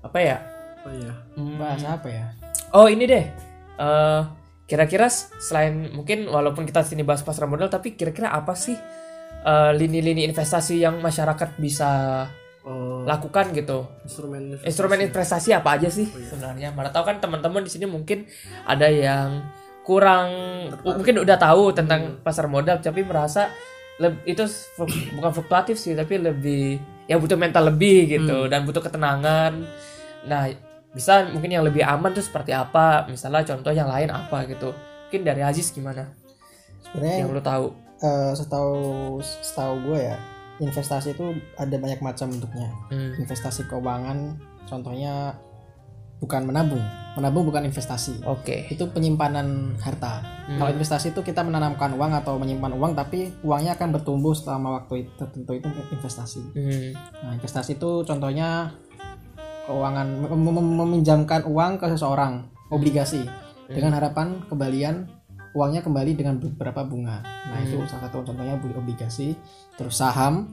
apa 0.00 0.18
ya 0.18 0.38
Oh 0.80 0.88
iya. 0.90 1.12
Hmm, 1.34 1.56
bahas 1.56 1.84
apa 1.84 2.08
ya 2.08 2.26
Oh 2.70 2.86
ini 2.86 3.04
deh, 3.04 3.24
Eh, 3.76 4.20
kira-kira 4.64 5.08
selain 5.10 5.90
mungkin 5.90 6.24
walaupun 6.24 6.62
kita 6.62 6.80
sini 6.80 7.00
bahas 7.00 7.20
pasar 7.20 7.44
modal, 7.44 7.66
tapi 7.66 7.92
kira-kira 7.92 8.28
apa 8.28 8.52
sih 8.52 8.76
eh, 9.40 9.72
lini-lini 9.72 10.22
investasi 10.24 10.78
yang 10.78 11.00
masyarakat 11.00 11.56
bisa 11.56 11.90
Oh, 12.60 13.00
lakukan 13.02 13.50
gitu? 13.50 13.88
instrumen 14.04 14.52
investasi. 14.52 14.68
Instrumen 14.68 14.98
investasi 15.02 15.48
apa 15.50 15.80
aja 15.80 15.88
sih 15.88 16.04
sebenarnya? 16.04 16.70
Mana 16.70 16.92
tahu 16.92 17.08
kan 17.08 17.16
teman-teman 17.16 17.64
di 17.64 17.72
sini 17.72 17.88
mungkin 17.88 18.28
ada 18.62 18.84
yang 18.84 19.48
kurang, 19.80 20.28
mungkin 20.84 21.18
udah 21.18 21.40
tahu 21.40 21.72
tentang 21.72 22.20
pasar 22.20 22.44
modal, 22.46 22.76
tapi 22.78 23.00
merasa 23.00 23.48
leb- 23.96 24.20
itu 24.24 24.44
fluk- 24.44 24.92
bukan 25.16 25.32
fluktuatif 25.32 25.74
sih, 25.74 25.96
tapi 25.96 26.20
lebih 26.20 26.76
ya 27.10 27.18
butuh 27.18 27.34
mental 27.34 27.66
lebih 27.66 28.06
gitu 28.08 28.46
dan 28.46 28.62
butuh 28.62 28.78
ketenangan. 28.78 29.66
Nah 30.22 30.46
bisa 30.90 31.26
mungkin 31.28 31.50
yang 31.50 31.66
lebih 31.66 31.82
aman 31.82 32.10
tuh 32.10 32.22
seperti 32.22 32.54
apa? 32.54 33.10
Misalnya 33.10 33.42
contoh 33.44 33.70
yang 33.70 33.90
lain 33.90 34.06
apa 34.08 34.46
gitu? 34.46 34.70
Mungkin 34.70 35.26
dari 35.26 35.42
Aziz 35.42 35.74
gimana? 35.74 36.06
sebenarnya 36.80 37.16
Yang 37.20 37.30
lu 37.30 37.42
tahu? 37.42 37.66
eh, 38.00 38.32
setahu 38.32 38.74
setahu 39.20 39.74
gue 39.84 39.98
ya 40.00 40.16
investasi 40.56 41.12
itu 41.12 41.24
ada 41.54 41.76
banyak 41.76 42.00
macam 42.00 42.30
bentuknya 42.30 42.72
Hmm. 42.88 43.12
investasi 43.18 43.66
keuangan 43.66 44.40
contohnya 44.64 45.36
bukan 46.20 46.44
menabung. 46.44 46.84
Menabung 47.16 47.48
bukan 47.48 47.66
investasi. 47.66 48.22
Oke. 48.22 48.68
itu 48.70 48.84
penyimpanan 48.86 49.74
harta. 49.80 50.22
Hmm. 50.46 50.58
kalau 50.58 50.70
investasi 50.74 51.14
itu 51.14 51.22
kita 51.22 51.46
menanamkan 51.46 51.94
uang 51.94 52.10
atau 52.10 52.34
menyimpan 52.34 52.74
uang 52.74 52.92
tapi 52.92 53.30
uangnya 53.46 53.78
akan 53.78 53.94
bertumbuh 53.94 54.34
selama 54.34 54.82
waktu 54.82 55.06
itu- 55.06 55.14
tertentu 55.16 55.52
itu 55.54 55.68
investasi. 55.90 56.42
Hmm. 56.54 56.90
nah 57.22 57.32
investasi 57.34 57.78
itu 57.78 58.02
contohnya 58.02 58.74
keuangan 59.66 60.06
mem- 60.26 60.42
mem- 60.50 60.76
meminjamkan 60.76 61.46
uang 61.46 61.78
ke 61.78 61.86
seseorang 61.88 62.50
obligasi 62.68 63.22
dengan 63.70 63.94
harapan 63.94 64.42
kembalian 64.50 65.06
uangnya 65.54 65.82
kembali 65.82 66.18
dengan 66.18 66.38
beberapa 66.38 66.82
bunga. 66.82 67.22
Nah 67.22 67.58
itu 67.62 67.78
salah 67.86 68.10
satu 68.10 68.22
contohnya 68.22 68.58
beli 68.58 68.74
obligasi 68.74 69.34
terus 69.74 69.98
saham 69.98 70.50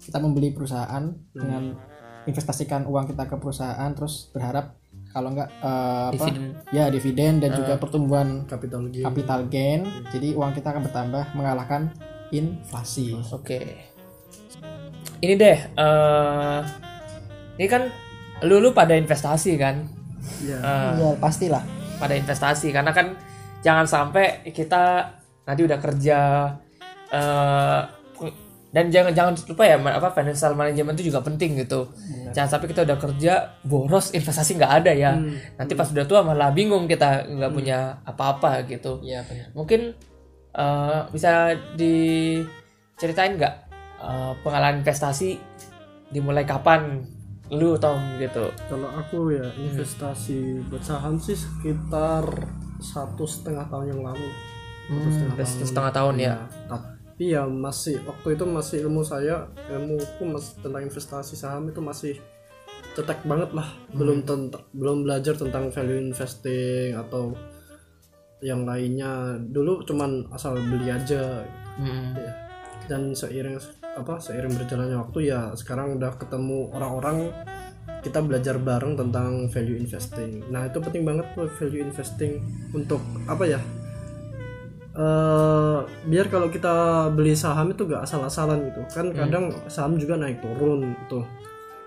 kita 0.00 0.16
membeli 0.16 0.52
perusahaan 0.52 1.04
dengan 1.32 1.76
investasikan 2.24 2.84
uang 2.84 3.12
kita 3.12 3.28
ke 3.28 3.36
perusahaan 3.36 3.90
terus 3.92 4.28
berharap 4.32 4.76
kalau 5.16 5.32
enggak 5.32 5.48
eh, 5.48 6.06
apa 6.12 6.24
Dividen. 6.28 6.44
ya 6.76 6.84
dividen 6.92 7.32
dan 7.40 7.50
juga 7.56 7.80
pertumbuhan 7.80 8.44
capital 8.44 8.84
gain 8.92 9.08
capital 9.08 9.40
gain 9.48 9.80
jadi 10.12 10.36
uang 10.36 10.52
kita 10.52 10.76
akan 10.76 10.84
bertambah 10.84 11.24
mengalahkan 11.32 11.88
inflasi 12.28 13.16
Oke. 13.32 13.88
Ini 15.16 15.34
deh. 15.40 15.58
eh 15.80 16.60
ini 17.56 17.66
kan 17.72 17.88
lu 18.44 18.60
lu 18.60 18.76
pada 18.76 18.92
investasi 18.92 19.56
kan? 19.56 19.88
Iya. 20.44 20.58
Eh, 20.60 20.90
ya 21.00 21.10
pastilah 21.16 21.64
pada 21.96 22.12
investasi 22.12 22.68
karena 22.68 22.92
kan 22.92 23.16
jangan 23.64 23.88
sampai 23.88 24.44
kita 24.52 25.16
nanti 25.48 25.60
udah 25.64 25.78
kerja 25.80 26.20
eh 27.08 27.80
dan 28.74 28.90
jangan 28.90 29.12
jangan 29.14 29.32
lupa 29.46 29.62
ya 29.62 29.78
apa 29.78 30.08
financial 30.10 30.52
management 30.58 30.98
itu 30.98 31.14
juga 31.14 31.22
penting 31.22 31.62
gitu. 31.62 31.86
Jangan 32.34 32.48
sampai 32.58 32.68
kita 32.74 32.82
udah 32.82 32.98
kerja 32.98 33.32
boros 33.62 34.10
investasi 34.10 34.58
nggak 34.58 34.72
ada 34.82 34.92
ya. 34.92 35.12
Nanti 35.56 35.72
pas 35.78 35.88
udah 35.88 36.04
tua 36.04 36.20
malah 36.26 36.50
bingung 36.50 36.90
kita 36.90 37.24
nggak 37.30 37.52
punya 37.54 38.02
apa-apa 38.02 38.66
gitu. 38.66 38.98
Benar. 39.22 39.54
Mungkin 39.54 39.80
eh, 40.52 41.00
bisa 41.14 41.54
diceritain 41.78 43.38
nggak 43.38 43.54
eh, 44.02 44.32
pengalaman 44.42 44.82
investasi 44.82 45.38
dimulai 46.10 46.42
kapan? 46.42 47.06
Lu 47.46 47.78
Tom 47.78 48.18
gitu. 48.18 48.50
Kalau 48.66 48.90
aku 48.90 49.30
ya 49.30 49.46
investasi 49.54 50.66
buat 50.66 50.82
saham 50.82 51.14
sih 51.14 51.38
sekitar 51.38 52.26
satu 52.82 53.22
setengah 53.22 53.70
tahun 53.70 53.94
yang 53.94 54.02
lalu. 54.02 54.28
Satu 54.90 55.08
setengah 55.14 55.34
udah 55.38 55.46
setengah 55.46 55.92
tahun 55.94 56.14
ya 56.18 56.34
Tapi 57.16 57.32
ya 57.32 57.48
masih 57.48 58.04
waktu 58.04 58.36
itu 58.36 58.44
masih 58.44 58.76
ilmu 58.84 59.00
saya 59.00 59.48
ilmuku 59.72 60.20
masih 60.28 60.60
tentang 60.60 60.84
investasi 60.84 61.32
saham 61.32 61.64
itu 61.64 61.80
masih 61.80 62.20
cetek 62.92 63.24
banget 63.24 63.56
lah. 63.56 63.72
Belum 63.96 64.20
tentang 64.20 64.60
belum 64.76 65.08
belajar 65.08 65.32
tentang 65.32 65.72
value 65.72 65.96
investing 65.96 66.92
atau 66.92 67.32
yang 68.44 68.68
lainnya. 68.68 69.40
Dulu 69.40 69.88
cuman 69.88 70.28
asal 70.28 70.60
beli 70.60 70.92
aja. 70.92 71.40
Hmm. 71.80 72.20
Ya. 72.20 72.32
Dan 72.84 73.16
seiring 73.16 73.64
apa 73.96 74.20
seiring 74.20 74.52
berjalannya 74.52 75.00
waktu 75.00 75.32
ya 75.32 75.56
sekarang 75.56 75.96
udah 75.96 76.20
ketemu 76.20 76.68
orang-orang 76.76 77.32
kita 78.04 78.20
belajar 78.20 78.60
bareng 78.60 78.92
tentang 78.92 79.48
value 79.48 79.80
investing. 79.80 80.44
Nah 80.52 80.68
itu 80.68 80.84
penting 80.84 81.08
banget 81.08 81.32
tuh 81.32 81.48
value 81.48 81.80
investing 81.80 82.44
untuk 82.76 83.00
apa 83.24 83.56
ya? 83.56 83.60
Eh 84.96 85.78
biar 86.04 86.26
kalau 86.26 86.48
kita 86.48 86.72
beli 87.12 87.36
saham 87.36 87.70
itu 87.70 87.84
gak 87.84 88.02
asal-asalan 88.02 88.64
gitu. 88.66 88.80
Kan 88.88 89.12
kadang 89.12 89.44
saham 89.66 89.94
juga 89.94 90.16
naik 90.16 90.40
turun 90.40 90.96
tuh. 91.06 91.24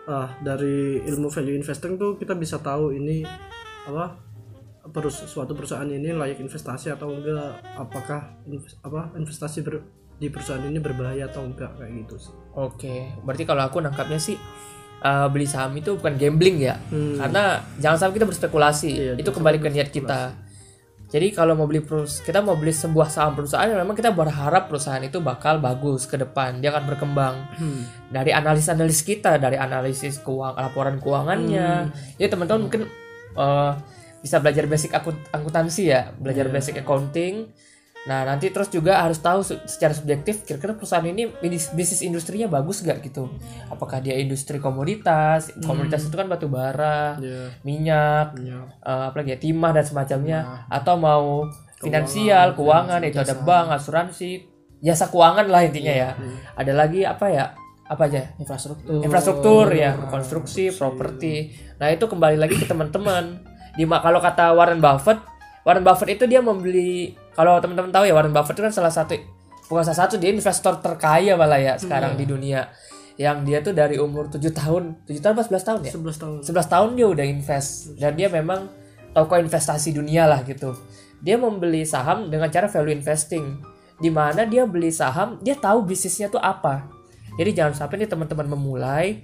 Ah 0.06 0.30
dari 0.40 1.02
ilmu 1.04 1.28
value 1.28 1.54
investing 1.54 1.98
tuh 1.98 2.16
kita 2.16 2.34
bisa 2.34 2.58
tahu 2.58 2.94
ini 2.94 3.26
apa 3.86 4.18
perus 4.90 5.22
suatu 5.24 5.54
perusahaan 5.54 5.86
ini 5.86 6.14
layak 6.14 6.38
investasi 6.40 6.90
atau 6.90 7.10
enggak. 7.10 7.62
Apakah 7.76 8.38
inves- 8.46 8.78
apa 8.80 9.10
investasi 9.14 9.62
ber- 9.62 9.86
di 10.20 10.28
perusahaan 10.28 10.62
ini 10.62 10.78
berbahaya 10.78 11.26
atau 11.26 11.46
enggak 11.46 11.78
kayak 11.78 12.06
gitu 12.06 12.16
sih. 12.20 12.34
Oke, 12.54 13.08
berarti 13.24 13.44
kalau 13.44 13.64
aku 13.64 13.80
nangkapnya 13.80 14.20
sih 14.20 14.36
uh, 15.00 15.32
beli 15.32 15.48
saham 15.48 15.72
itu 15.74 15.96
bukan 15.96 16.20
gambling 16.20 16.60
ya, 16.60 16.76
Hmm. 16.92 17.16
karena 17.16 17.64
jangan 17.80 17.98
sampai 17.98 18.20
kita 18.20 18.28
berspekulasi. 18.28 18.92
Iya, 18.92 19.14
itu 19.16 19.32
kembali 19.32 19.58
ke 19.58 19.70
niat 19.72 19.90
kita. 19.90 20.36
Jadi 21.10 21.34
kalau 21.34 21.58
mau 21.58 21.66
beli 21.66 21.82
perus, 21.82 22.22
kita 22.22 22.46
mau 22.46 22.54
beli 22.54 22.70
sebuah 22.70 23.10
saham 23.10 23.34
perusahaan, 23.34 23.66
memang 23.66 23.98
kita 23.98 24.14
berharap 24.14 24.70
perusahaan 24.70 25.02
itu 25.02 25.18
bakal 25.18 25.58
bagus 25.58 26.06
ke 26.06 26.22
depan, 26.22 26.62
dia 26.62 26.70
akan 26.70 26.86
berkembang. 26.86 27.50
Hmm. 27.58 27.82
Dari 28.14 28.30
analis-analis 28.30 29.02
kita, 29.02 29.42
dari 29.42 29.58
analisis 29.58 30.22
keuang, 30.22 30.54
laporan 30.54 31.02
keuangannya. 31.02 31.90
Jadi 32.14 32.30
teman-teman 32.30 32.62
mungkin 32.70 32.82
uh, 33.34 33.74
bisa 34.22 34.38
belajar 34.38 34.70
basic 34.70 34.94
akut- 34.94 35.28
akuntansi 35.34 35.90
ya, 35.90 36.14
belajar 36.14 36.46
basic 36.54 36.86
accounting. 36.86 37.50
Nah 38.02 38.24
nanti 38.24 38.48
terus 38.50 38.68
juga 38.68 39.02
harus 39.02 39.20
tahu 39.20 39.42
se- 39.42 39.60
secara 39.66 39.92
subjektif 39.92 40.42
kira-kira 40.44 40.72
perusahaan 40.72 41.04
ini 41.04 41.28
bis- 41.42 41.72
bisnis 41.72 42.00
industrinya 42.00 42.48
bagus 42.48 42.80
gak 42.80 43.02
gitu? 43.02 43.28
Apakah 43.68 44.00
dia 44.00 44.16
industri 44.16 44.58
komoditas? 44.58 45.52
Komoditas 45.62 46.04
itu 46.04 46.16
kan 46.16 46.26
batu 46.26 46.48
bara, 46.48 47.20
ya 47.20 47.52
minyak, 47.62 48.40
ya 48.40 48.64
eh, 48.80 49.04
apalagi 49.08 49.34
ya, 49.34 49.40
timah 49.40 49.72
dan 49.72 49.84
semacamnya. 49.84 50.40
Atau 50.70 50.96
mau 50.96 51.44
finansial, 51.78 52.56
keuangan, 52.56 53.00
itu 53.04 53.18
ada 53.18 53.36
bank, 53.38 53.68
asuransi, 53.74 54.32
jasa 54.80 55.08
keuangan 55.08 55.46
lah 55.46 55.62
intinya 55.62 55.94
ya. 55.94 56.10
Ada 56.54 56.72
lagi 56.72 57.04
apa 57.04 57.26
ya? 57.28 57.46
Apa 57.86 58.06
aja? 58.06 58.22
infrastruktur 58.38 59.02
infrastruktur 59.02 59.66
ya 59.74 59.92
konstruksi 60.08 60.70
properti 60.72 61.34
nah 61.76 61.90
itu 61.90 62.06
kembali 62.06 62.38
lagi 62.38 62.54
ke 62.54 62.64
teman-teman 62.64 63.42
di 63.74 63.82
kalau 63.82 64.22
kata 64.22 64.54
Warren 64.54 64.78
Buffett 64.78 65.18
Warren 65.70 65.86
Buffett 65.86 66.18
itu 66.18 66.26
dia 66.26 66.42
membeli 66.42 67.14
kalau 67.38 67.62
teman-teman 67.62 67.94
tahu 67.94 68.10
ya 68.10 68.18
Warren 68.18 68.34
Buffett 68.34 68.58
itu 68.58 68.66
kan 68.66 68.74
salah 68.74 68.90
satu 68.90 69.14
bukan 69.70 69.86
salah 69.86 70.10
satu 70.10 70.18
dia 70.18 70.34
investor 70.34 70.82
terkaya 70.82 71.38
malah 71.38 71.62
ya 71.62 71.78
sekarang 71.78 72.18
di 72.18 72.26
dunia. 72.26 72.74
Yang 73.22 73.38
dia 73.46 73.58
tuh 73.62 73.74
dari 73.78 74.02
umur 74.02 74.34
7 74.34 74.42
tahun 74.50 75.06
7 75.06 75.22
tahun 75.22 75.36
pas 75.38 75.46
11 75.46 75.70
tahun 75.70 75.80
ya? 75.86 75.92
11 75.94 76.18
tahun. 76.18 76.38
11 76.42 76.74
tahun 76.74 76.90
dia 76.98 77.08
udah 77.14 77.26
invest. 77.30 77.70
Dan 78.02 78.18
dia 78.18 78.34
memang 78.34 78.66
tokoh 79.14 79.38
investasi 79.38 79.94
dunia 79.94 80.26
lah 80.26 80.42
gitu. 80.42 80.74
Dia 81.22 81.38
membeli 81.38 81.86
saham 81.86 82.34
dengan 82.34 82.50
cara 82.50 82.66
value 82.66 82.96
investing 82.96 83.62
di 84.00 84.10
mana 84.10 84.48
dia 84.48 84.64
beli 84.66 84.90
saham, 84.90 85.38
dia 85.44 85.54
tahu 85.54 85.86
bisnisnya 85.86 86.34
tuh 86.34 86.42
apa. 86.42 86.88
Jadi 87.38 87.54
jangan 87.54 87.76
sampai 87.76 88.02
nih 88.02 88.10
teman-teman 88.10 88.58
memulai 88.58 89.22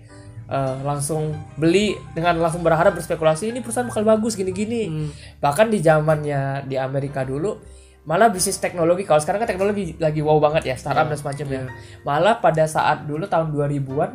eh, 0.50 0.76
langsung 0.86 1.34
beli 1.58 1.98
dengan 2.14 2.38
langsung 2.40 2.62
berharap 2.62 2.96
berspekulasi 2.98 3.50
ini 3.54 3.60
perusahaan 3.62 3.88
bakal 3.88 4.06
bagus 4.06 4.38
gini-gini. 4.38 5.12
Bahkan 5.42 5.68
di 5.70 5.80
zamannya 5.82 6.66
di 6.70 6.76
Amerika 6.78 7.26
dulu 7.26 7.58
malah 8.06 8.30
bisnis 8.30 8.62
teknologi 8.62 9.02
kalau 9.02 9.18
sekarang 9.18 9.42
kan 9.42 9.50
teknologi 9.50 9.98
lagi 9.98 10.22
wow 10.22 10.38
banget 10.38 10.70
ya 10.70 10.76
startup 10.78 11.10
dan 11.10 11.18
semacamnya. 11.18 11.74
Malah 12.06 12.38
pada 12.38 12.70
saat 12.70 13.10
dulu 13.10 13.26
tahun 13.26 13.50
2000-an 13.50 14.12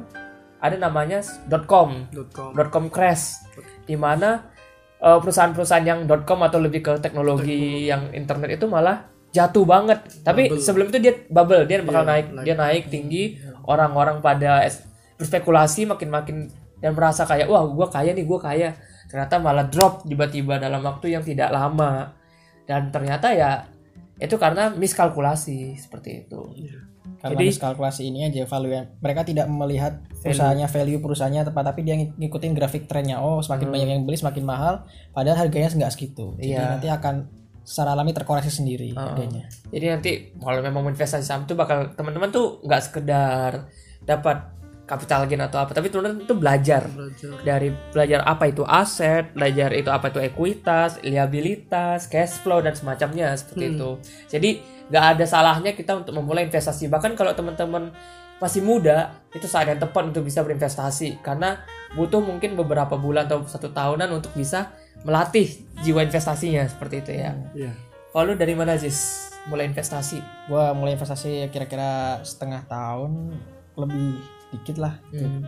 ada 0.61 0.77
namanya 0.77 1.25
.com 1.67 2.07
.com 2.31 2.53
.com 2.55 2.85
crash 2.87 3.43
di 3.89 3.99
mana 3.99 4.47
eh, 5.03 5.19
perusahaan-perusahaan 5.19 5.87
yang 5.87 6.01
.com 6.23 6.41
atau 6.47 6.63
lebih 6.63 6.81
ke 6.87 6.93
teknologi 7.03 7.91
yang 7.91 8.15
internet 8.15 8.55
itu 8.55 8.71
malah 8.71 9.11
jatuh 9.31 9.65
banget. 9.67 9.99
Tapi 10.27 10.59
sebelum 10.59 10.91
itu 10.91 10.99
dia 10.99 11.15
bubble, 11.31 11.67
dia 11.67 11.83
bakal 11.83 12.03
naik, 12.07 12.27
dia 12.43 12.55
naik 12.55 12.91
tinggi. 12.91 13.39
Orang-orang 13.67 14.19
pada 14.19 14.67
berspekulasi 15.21 15.85
makin-makin 15.85 16.49
dan 16.81 16.97
merasa 16.97 17.23
kayak 17.23 17.47
wah 17.47 17.69
gua 17.69 17.87
kaya 17.87 18.11
nih, 18.11 18.25
gua 18.25 18.41
kaya. 18.41 18.73
Ternyata 19.07 19.37
malah 19.37 19.69
drop 19.69 20.03
tiba-tiba 20.03 20.57
dalam 20.57 20.81
waktu 20.81 21.13
yang 21.13 21.21
tidak 21.21 21.53
lama. 21.53 22.17
Dan 22.65 22.89
ternyata 22.89 23.29
ya 23.31 23.69
itu 24.17 24.37
karena 24.37 24.73
miskalkulasi 24.73 25.77
seperti 25.77 26.25
itu. 26.25 26.41
karena 27.21 27.37
Jadi- 27.37 27.61
kalkulasi 27.61 28.03
ini 28.07 28.25
aja 28.25 28.45
value 28.45 28.81
mereka 28.97 29.25
tidak 29.25 29.45
melihat 29.45 30.01
perusahaannya 30.21 30.65
value 30.65 31.01
perusahaannya 31.01 31.43
tepat 31.45 31.65
tapi 31.67 31.81
dia 31.83 31.93
ng- 31.93 32.17
ngikutin 32.17 32.53
grafik 32.53 32.89
trennya 32.89 33.21
oh 33.21 33.41
semakin 33.41 33.69
banyak 33.69 33.89
yang 33.91 34.03
beli 34.05 34.17
semakin 34.17 34.41
mahal 34.41 34.85
padahal 35.11 35.37
harganya 35.39 35.69
nggak 35.69 35.91
segitu 35.91 36.33
jadi 36.37 36.57
Iya. 36.57 36.65
nanti 36.71 36.89
akan 36.89 37.15
secara 37.61 37.93
alami 37.93 38.13
terkoreksi 38.13 38.49
sendiri 38.53 38.97
harganya 38.97 39.49
Jadi 39.69 39.85
nanti 39.87 40.11
kalau 40.35 40.61
memang 40.61 40.89
investasi 40.89 41.25
saham 41.25 41.45
tuh 41.45 41.57
bakal 41.57 41.93
teman-teman 41.93 42.29
tuh 42.31 42.61
nggak 42.65 42.83
sekedar 42.83 43.69
dapat 44.01 44.37
capital 44.91 45.31
gain 45.31 45.39
atau 45.47 45.63
apa, 45.63 45.71
tapi 45.71 45.87
teman-teman 45.87 46.27
tuh 46.27 46.35
belajar 46.35 46.91
belajar 46.91 47.31
dari 47.47 47.71
belajar 47.95 48.27
apa 48.27 48.51
itu 48.51 48.67
aset, 48.67 49.31
belajar 49.31 49.71
itu 49.71 49.87
apa 49.87 50.11
itu 50.11 50.19
ekuitas, 50.19 50.99
liabilitas, 51.07 52.11
cash 52.11 52.43
flow 52.43 52.59
dan 52.59 52.75
semacamnya 52.75 53.31
seperti 53.39 53.79
itu. 53.79 53.91
Jadi 54.27 54.51
nggak 54.91 55.05
ada 55.15 55.25
salahnya 55.25 55.79
kita 55.79 56.03
untuk 56.03 56.19
memulai 56.19 56.51
investasi. 56.51 56.91
Bahkan 56.91 57.15
kalau 57.15 57.31
teman-teman 57.39 57.95
masih 58.43 58.65
muda, 58.65 59.15
itu 59.31 59.47
saat 59.47 59.69
yang 59.69 59.79
tepat 59.79 60.11
untuk 60.11 60.27
bisa 60.27 60.41
berinvestasi 60.43 61.23
karena 61.23 61.63
butuh 61.95 62.19
mungkin 62.25 62.57
beberapa 62.59 62.97
bulan 62.97 63.29
atau 63.31 63.45
satu 63.45 63.71
tahunan 63.71 64.11
untuk 64.11 64.33
bisa 64.35 64.75
melatih 65.05 65.47
jiwa 65.85 66.03
investasinya 66.03 66.67
seperti 66.67 67.05
itu 67.05 67.13
ya. 67.21 67.33
iya 67.55 67.73
Kalau 68.11 68.33
lu 68.33 68.35
dari 68.35 68.59
mana 68.59 68.75
Jis? 68.75 69.31
Mulai 69.47 69.71
investasi? 69.71 70.19
gua 70.51 70.75
mulai 70.75 70.99
investasi 70.99 71.47
kira-kira 71.55 72.21
setengah 72.27 72.67
tahun 72.67 73.39
lebih 73.79 74.40
dikit 74.51 74.77
lah 74.77 74.95
Hmm. 75.11 75.43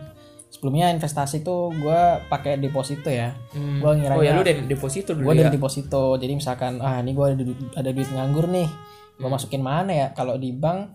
sebelumnya 0.47 0.87
investasi 0.89 1.41
tuh 1.41 1.71
gue 1.71 2.01
pakai 2.27 2.55
deposito 2.55 3.07
ya. 3.07 3.33
Hmm. 3.51 3.79
Gua 3.79 3.91
ngiranya- 3.91 4.15
oh 4.15 4.23
ya 4.23 4.33
lu 4.33 4.41
dari 4.41 4.61
deposito 4.63 5.11
dulu 5.11 5.25
gue 5.25 5.33
ya? 5.33 5.39
dari 5.41 5.51
deposito. 5.51 6.03
Jadi 6.15 6.33
misalkan 6.33 6.77
ah 6.77 6.97
ini 6.97 7.11
gue 7.11 7.25
ada, 7.27 7.35
du- 7.37 7.73
ada 7.73 7.89
duit 7.89 8.07
nganggur 8.07 8.45
nih. 8.47 8.69
Gue 9.15 9.27
masukin 9.27 9.59
mana 9.59 9.91
ya? 9.91 10.07
Kalau 10.11 10.35
di 10.35 10.51
bank 10.51 10.93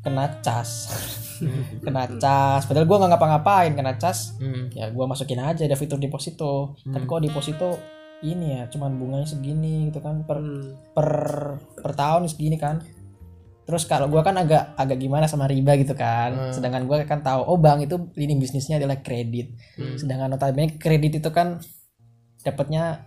kena 0.00 0.40
cas. 0.40 0.94
Kena 1.82 2.04
cas. 2.14 2.64
Padahal 2.64 2.84
gue 2.84 2.96
nggak 2.96 3.10
ngapa-ngapain 3.10 3.72
kena 3.72 3.94
cas. 3.94 4.36
Hmm. 4.36 4.70
ya 4.70 4.88
gue 4.88 5.04
masukin 5.04 5.38
aja 5.38 5.62
ada 5.62 5.74
fitur 5.74 5.96
deposito. 5.96 6.78
Tapi 6.80 7.02
kok 7.02 7.20
deposito 7.20 7.68
ini 8.20 8.52
ya 8.52 8.68
cuman 8.68 8.94
bunganya 8.94 9.24
segini 9.24 9.88
gitu 9.88 9.98
kan 9.98 10.22
per 10.22 10.36
Hmm. 10.36 10.76
per 10.92 11.08
per 11.74 11.92
tahun 11.94 12.24
segini 12.26 12.54
kan 12.54 12.84
terus 13.70 13.86
kalau 13.86 14.10
gue 14.10 14.18
kan 14.18 14.34
agak 14.34 14.74
agak 14.74 14.98
gimana 14.98 15.24
sama 15.24 15.46
riba 15.46 15.78
gitu 15.78 15.94
kan. 15.94 16.34
Sedangkan 16.50 16.82
gue 16.84 17.06
kan 17.06 17.22
tahu 17.22 17.46
oh 17.46 17.54
bank 17.54 17.86
itu 17.86 17.96
ini 18.18 18.34
bisnisnya 18.34 18.82
adalah 18.82 18.98
kredit. 18.98 19.54
Sedangkan 19.94 20.26
notabene 20.28 20.74
kredit 20.74 21.22
itu 21.22 21.30
kan 21.30 21.62
dapatnya 22.42 23.06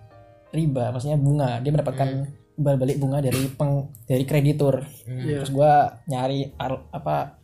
riba 0.49 0.89
maksudnya 0.89 1.19
bunga. 1.19 1.59
Dia 1.59 1.69
mendapatkan 1.69 2.07
imbal 2.53 2.77
balik 2.77 2.97
bunga 2.97 3.17
dari 3.19 3.49
peng 3.51 3.91
dari 4.05 4.23
kreditur. 4.23 4.79
Iya. 5.03 5.41
terus 5.41 5.51
gue 5.51 5.71
nyari 6.07 6.53
al- 6.55 6.87
apa 6.89 7.41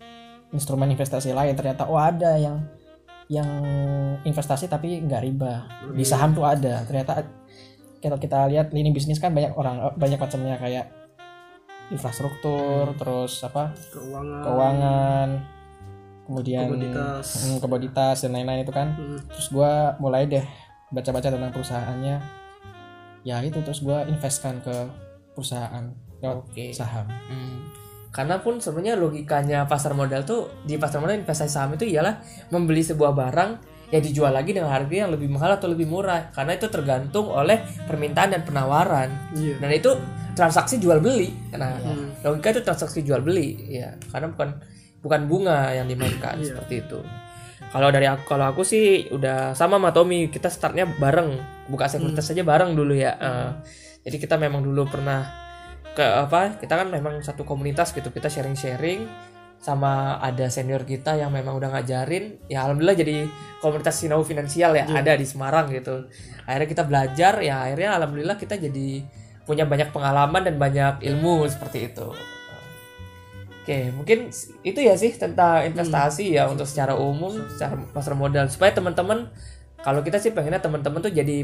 instrumen 0.53 0.87
investasi 0.89 1.35
lain. 1.35 1.53
Ternyata 1.53 1.85
oh 1.85 1.99
ada 1.99 2.39
yang 2.39 2.63
yang 3.29 3.49
investasi 4.23 4.65
tapi 4.65 5.01
nggak 5.01 5.21
riba. 5.21 5.53
Di 5.93 6.05
saham 6.05 6.33
tuh 6.33 6.45
ada. 6.45 6.81
Ternyata 6.85 7.25
kalau 7.99 8.15
kita 8.15 8.47
lihat 8.47 8.71
lini 8.71 8.89
bisnis 8.89 9.19
kan 9.19 9.33
banyak 9.33 9.53
orang 9.53 9.93
banyak 9.97 10.17
macamnya. 10.17 10.55
Kayak 10.55 10.85
infrastruktur 11.89 12.93
terus 12.95 13.41
apa 13.41 13.73
keuangan 13.91 14.41
keuangan 14.45 15.29
kemudian 16.29 16.65
Komoditas. 16.69 17.25
mm, 17.41 17.57
komoditas 17.57 18.15
dan 18.21 18.31
lain-lain 18.37 18.61
itu 18.61 18.69
kan 18.69 18.93
Hmm. 18.93 19.19
terus 19.27 19.49
gua 19.49 19.97
mulai 19.97 20.29
deh 20.29 20.45
baca-baca 20.89 21.33
tentang 21.33 21.49
perusahaannya 21.49 22.17
ya 23.21 23.41
itu 23.41 23.59
terus 23.61 23.81
gua 23.81 24.05
investkan 24.05 24.61
ke 24.61 24.73
perusahaan 25.33 25.89
lewat 26.21 26.37
Oke. 26.45 26.69
saham 26.71 27.09
Hmm. 27.27 27.57
Karena 28.09 28.41
pun 28.41 28.57
sebenarnya 28.57 28.97
logikanya 28.97 29.69
pasar 29.69 29.93
modal 29.93 30.25
tuh 30.25 30.49
di 30.65 30.81
pasar 30.81 30.97
modal 30.97 31.21
investasi 31.21 31.53
saham 31.53 31.77
itu 31.77 31.85
ialah 31.85 32.17
membeli 32.49 32.81
sebuah 32.81 33.13
barang 33.13 33.68
yang 33.89 34.01
dijual 34.05 34.29
lagi 34.29 34.53
dengan 34.53 34.69
harga 34.69 34.93
yang 35.05 35.09
lebih 35.09 35.29
mahal 35.33 35.57
atau 35.57 35.65
lebih 35.65 35.89
murah 35.89 36.29
karena 36.29 36.53
itu 36.53 36.69
tergantung 36.69 37.25
oleh 37.25 37.57
permintaan 37.89 38.37
dan 38.37 38.41
penawaran. 38.45 39.09
Iya. 39.33 39.57
dan 39.57 39.69
itu 39.73 39.91
transaksi 40.37 40.77
jual 40.79 41.01
beli 41.03 41.33
nah 41.51 41.75
Hmm. 41.81 42.13
logika 42.23 42.53
itu 42.55 42.61
transaksi 42.63 43.01
jual 43.03 43.19
beli 43.19 43.57
ya. 43.67 43.91
Karena 44.13 44.29
bukan 44.31 44.49
bukan 45.01 45.21
bunga 45.27 45.73
yang 45.73 45.89
dimainkan 45.89 46.37
Iya. 46.39 46.53
seperti 46.53 46.85
itu. 46.85 46.99
Kalau 47.69 47.89
dari 47.91 48.07
aku 48.07 48.23
kalau 48.25 48.49
aku 48.49 48.61
sih 48.63 49.09
udah 49.11 49.53
sama 49.53 49.77
sama 49.77 49.91
Tommy 49.91 50.29
kita 50.31 50.47
startnya 50.47 50.87
bareng. 50.87 51.37
Buka 51.69 51.85
sekuritas 51.91 52.25
saja 52.25 52.41
bareng 52.41 52.73
dulu 52.73 52.93
ya. 52.97 53.13
Eh, 53.19 53.49
jadi 54.05 54.17
kita 54.21 54.35
memang 54.39 54.63
dulu 54.63 54.87
pernah 54.89 55.27
ke 55.93 56.05
apa 56.05 56.55
kita 56.61 56.79
kan 56.79 56.87
memang 56.87 57.19
satu 57.19 57.43
komunitas 57.43 57.91
gitu 57.91 58.13
kita 58.13 58.29
sharing 58.31 58.55
sharing 58.55 59.03
sama 59.59 60.15
ada 60.23 60.47
senior 60.47 60.87
kita 60.87 61.19
yang 61.19 61.35
memang 61.35 61.59
udah 61.59 61.75
ngajarin 61.75 62.39
ya 62.47 62.63
alhamdulillah 62.63 62.95
jadi 62.95 63.27
komunitas 63.59 63.99
sinau 63.99 64.23
finansial 64.23 64.71
ya 64.71 64.87
ada 64.87 65.19
di 65.19 65.27
Semarang 65.27 65.67
gitu. 65.75 66.07
Akhirnya 66.47 66.67
kita 66.71 66.83
belajar 66.87 67.33
ya 67.43 67.67
akhirnya 67.67 67.99
alhamdulillah 67.99 68.39
kita 68.39 68.55
jadi 68.55 69.03
punya 69.43 69.67
banyak 69.67 69.91
pengalaman 69.91 70.47
dan 70.47 70.55
banyak 70.55 71.03
ilmu 71.03 71.43
seperti 71.51 71.91
itu. 71.91 72.07
Oke 73.59 73.91
mungkin 73.91 74.31
itu 74.63 74.79
ya 74.79 74.95
sih 74.95 75.11
tentang 75.11 75.67
investasi 75.67 76.39
ya 76.39 76.47
untuk 76.47 76.63
secara 76.63 76.95
umum 76.95 77.35
secara 77.51 77.75
pasar 77.91 78.15
modal. 78.15 78.47
Supaya 78.47 78.71
teman-teman 78.71 79.27
kalau 79.83 79.99
kita 80.07 80.23
sih 80.23 80.31
pengennya 80.31 80.63
teman-teman 80.63 81.03
tuh 81.03 81.11
jadi 81.11 81.43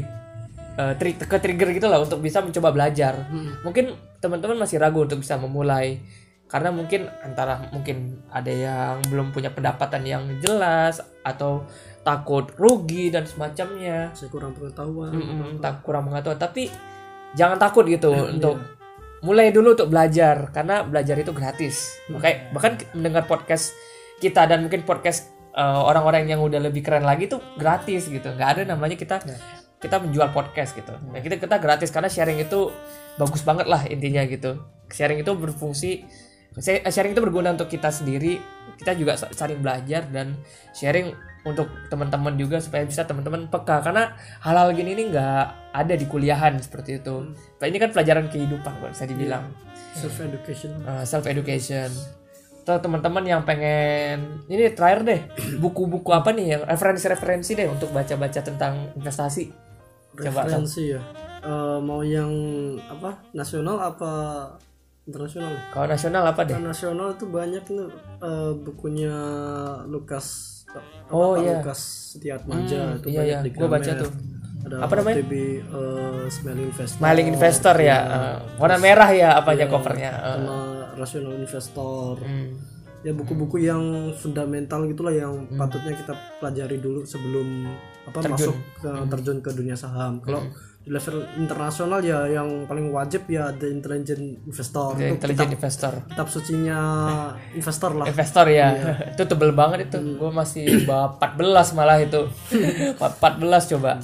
tri- 0.96 1.20
ke 1.20 1.36
trigger 1.36 1.68
gitu 1.76 1.84
lah 1.92 2.00
untuk 2.00 2.24
bisa 2.24 2.40
mencoba 2.40 2.72
belajar. 2.72 3.28
Mungkin 3.60 3.92
teman-teman 4.24 4.56
masih 4.56 4.80
ragu 4.80 5.04
untuk 5.04 5.20
bisa 5.20 5.36
memulai 5.36 6.00
karena 6.46 6.70
mungkin 6.70 7.10
antara 7.26 7.58
mungkin 7.74 8.22
ada 8.30 8.50
yang 8.50 9.02
belum 9.10 9.34
punya 9.34 9.50
pendapatan 9.50 10.06
yang 10.06 10.22
jelas 10.38 11.02
atau 11.26 11.66
takut 12.06 12.54
rugi 12.54 13.10
dan 13.10 13.26
semacamnya. 13.26 14.14
Saya 14.14 14.30
kurang 14.30 14.54
pengetahuan. 14.54 15.10
Mm-mm, 15.10 15.58
tak 15.58 15.82
kurang 15.82 16.06
mengetahui 16.06 16.38
tapi 16.38 16.62
jangan 17.34 17.58
takut 17.58 17.82
gitu 17.90 18.14
untuk 18.14 18.62
mulai 19.26 19.50
dulu 19.50 19.74
untuk 19.74 19.90
belajar. 19.90 20.54
Karena 20.54 20.86
belajar 20.86 21.18
itu 21.18 21.34
gratis. 21.34 21.98
Makanya 22.06 22.54
bahkan 22.54 22.78
mendengar 22.94 23.26
podcast 23.26 23.74
kita 24.22 24.46
dan 24.46 24.62
mungkin 24.62 24.86
podcast 24.86 25.34
eh, 25.50 25.80
orang-orang 25.82 26.30
yang 26.30 26.38
udah 26.46 26.62
lebih 26.62 26.86
keren 26.86 27.02
lagi 27.02 27.26
tuh 27.26 27.42
gratis 27.58 28.06
gitu. 28.06 28.30
Nggak 28.38 28.50
ada 28.54 28.62
namanya 28.70 28.94
kita 28.94 29.18
kita 29.82 29.98
menjual 29.98 30.30
podcast 30.30 30.78
gitu. 30.78 30.94
Nah, 31.10 31.20
kita 31.20 31.36
kita 31.42 31.58
gratis 31.58 31.90
karena 31.92 32.06
sharing 32.06 32.38
itu 32.38 32.70
bagus 33.18 33.42
banget 33.42 33.66
lah 33.66 33.82
intinya 33.90 34.22
gitu. 34.24 34.62
Sharing 34.88 35.26
itu 35.26 35.32
berfungsi 35.34 36.06
sharing 36.62 37.12
itu 37.12 37.22
berguna 37.22 37.52
untuk 37.52 37.68
kita 37.68 37.92
sendiri. 37.92 38.40
Kita 38.76 38.92
juga 38.96 39.16
sa- 39.16 39.32
saling 39.32 39.60
belajar 39.60 40.08
dan 40.08 40.36
sharing 40.72 41.12
untuk 41.46 41.68
teman-teman 41.88 42.34
juga 42.34 42.58
supaya 42.58 42.82
bisa 42.84 43.04
teman-teman 43.04 43.48
peka. 43.48 43.80
Karena 43.84 44.16
hal-hal 44.40 44.72
gini 44.72 44.96
ini 44.96 45.12
nggak 45.12 45.72
ada 45.72 45.94
di 45.94 46.06
kuliahan 46.08 46.56
seperti 46.58 47.00
itu. 47.00 47.32
Nah, 47.32 47.66
ini 47.68 47.76
kan 47.76 47.92
pelajaran 47.92 48.26
kehidupan 48.32 48.72
kalau 48.82 48.90
bisa 48.90 49.04
dibilang. 49.04 49.52
Self 49.96 50.20
education 50.20 50.70
self 51.04 51.24
education. 51.24 51.88
Atau 52.66 52.82
teman-teman 52.82 53.22
yang 53.22 53.46
pengen 53.46 54.42
ini 54.50 54.74
terakhir 54.74 55.06
deh 55.06 55.20
buku-buku 55.62 56.10
apa 56.10 56.34
nih 56.34 56.58
yang 56.58 56.62
referensi-referensi 56.66 57.54
deh 57.54 57.68
untuk 57.70 57.94
baca-baca 57.94 58.42
tentang 58.42 58.90
investasi. 58.98 59.54
Coba 60.16 60.48
referensi 60.48 60.90
ya? 60.90 61.00
Eh, 61.46 61.78
mau 61.78 62.02
yang 62.02 62.28
apa? 62.90 63.22
Nasional 63.30 63.78
apa 63.78 64.12
internasional 65.06 65.54
Kalau 65.70 65.86
nasional 65.86 66.22
apa 66.24 66.40
deh? 66.42 66.54
Kalau 66.54 66.66
nasional 66.66 67.08
itu 67.12 67.24
banyak 67.24 67.62
tuh 67.62 67.88
eh, 68.18 68.52
bukunya 68.56 69.14
Lukas 69.86 70.26
apa, 70.66 70.82
Oh, 71.08 71.34
iya. 71.36 71.58
Lukas 71.58 71.80
Setiatmaja 72.12 72.80
Hmm, 72.82 72.98
itu 72.98 73.06
iya, 73.08 73.16
banyak 73.16 73.30
iya. 73.32 73.38
di 73.42 73.50
Gua 73.50 73.68
baca 73.68 73.92
tuh. 73.96 74.10
ada 74.60 74.76
Apa 74.82 74.92
namanya? 74.94 75.16
OTB 75.16 75.32
eh, 75.62 76.24
Smiling 76.28 76.66
Investor 76.68 76.98
Smiling 76.98 77.28
Investor 77.30 77.76
ya, 77.78 77.98
eh, 78.02 78.36
warna 78.56 78.76
merah 78.76 79.10
ya 79.10 79.28
apanya 79.34 79.66
covernya. 79.66 80.10
eh. 80.12 80.34
sama 80.36 80.58
Rational 80.96 81.34
Investor 81.34 82.14
Hmm. 82.18 82.50
ya 83.00 83.12
buku-buku 83.12 83.62
yang 83.62 83.82
fundamental 84.12 84.82
gitulah 84.84 85.14
yang 85.14 85.46
patutnya 85.52 85.94
kita 85.94 86.10
pelajari 86.36 86.76
dulu 86.76 87.06
sebelum 87.06 87.70
apa 88.04 88.18
masuk 88.26 88.50
ke 88.74 88.90
terjun 89.06 89.38
ke 89.38 89.50
dunia 89.52 89.76
saham 89.76 90.18
kalau 90.18 90.42
di 90.86 90.94
level 90.94 91.26
internasional 91.34 91.98
ya 91.98 92.30
yang 92.30 92.62
paling 92.70 92.94
wajib 92.94 93.26
ya 93.26 93.50
The 93.50 93.66
Intelligent 93.74 94.46
Investor. 94.46 94.94
Itu 94.94 95.18
Intelligent 95.18 95.50
investor. 95.58 95.92
kitab 96.06 96.30
sucinya 96.30 96.78
investor 97.58 97.90
lah. 97.98 98.06
Investor 98.06 98.46
ya. 98.46 98.70
Itu 99.18 99.26
tebel 99.26 99.50
banget 99.50 99.90
itu. 99.90 99.98
Gue 100.14 100.30
masih 100.30 100.86
bawa 100.86 101.18
14 101.18 101.74
malah 101.74 101.98
itu. 101.98 102.30
14 103.02 103.70
coba. 103.74 103.98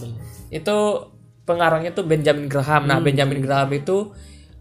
Itu 0.51 0.77
pengarangnya 1.47 1.95
tuh 1.95 2.03
Benjamin 2.03 2.51
Graham. 2.51 2.91
Nah 2.91 2.99
Benjamin 2.99 3.39
Graham 3.39 3.71
itu 3.71 4.11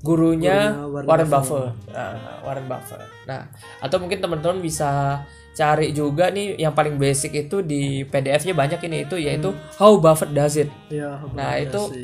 gurunya 0.06 0.78
Warren 0.78 1.10
Warren 1.10 1.30
Buffett. 1.30 1.74
Nah, 1.90 2.14
Warren 2.46 2.66
Buffett. 2.70 3.02
Nah 3.26 3.50
atau 3.82 3.98
mungkin 3.98 4.22
teman-teman 4.22 4.62
bisa 4.62 5.26
cari 5.52 5.92
juga 5.92 6.32
nih 6.32 6.56
yang 6.56 6.72
paling 6.72 6.96
basic 6.96 7.48
itu 7.48 7.60
di 7.60 8.08
PDF-nya 8.08 8.56
banyak 8.56 8.80
ini 8.88 8.98
itu 9.04 9.20
yaitu 9.20 9.52
How 9.76 10.00
Buffett 10.00 10.32
Does 10.32 10.56
It 10.56 10.72
ya 10.88 11.20
nah 11.36 11.60
ya 11.60 11.68
itu 11.68 11.82
si 11.92 12.02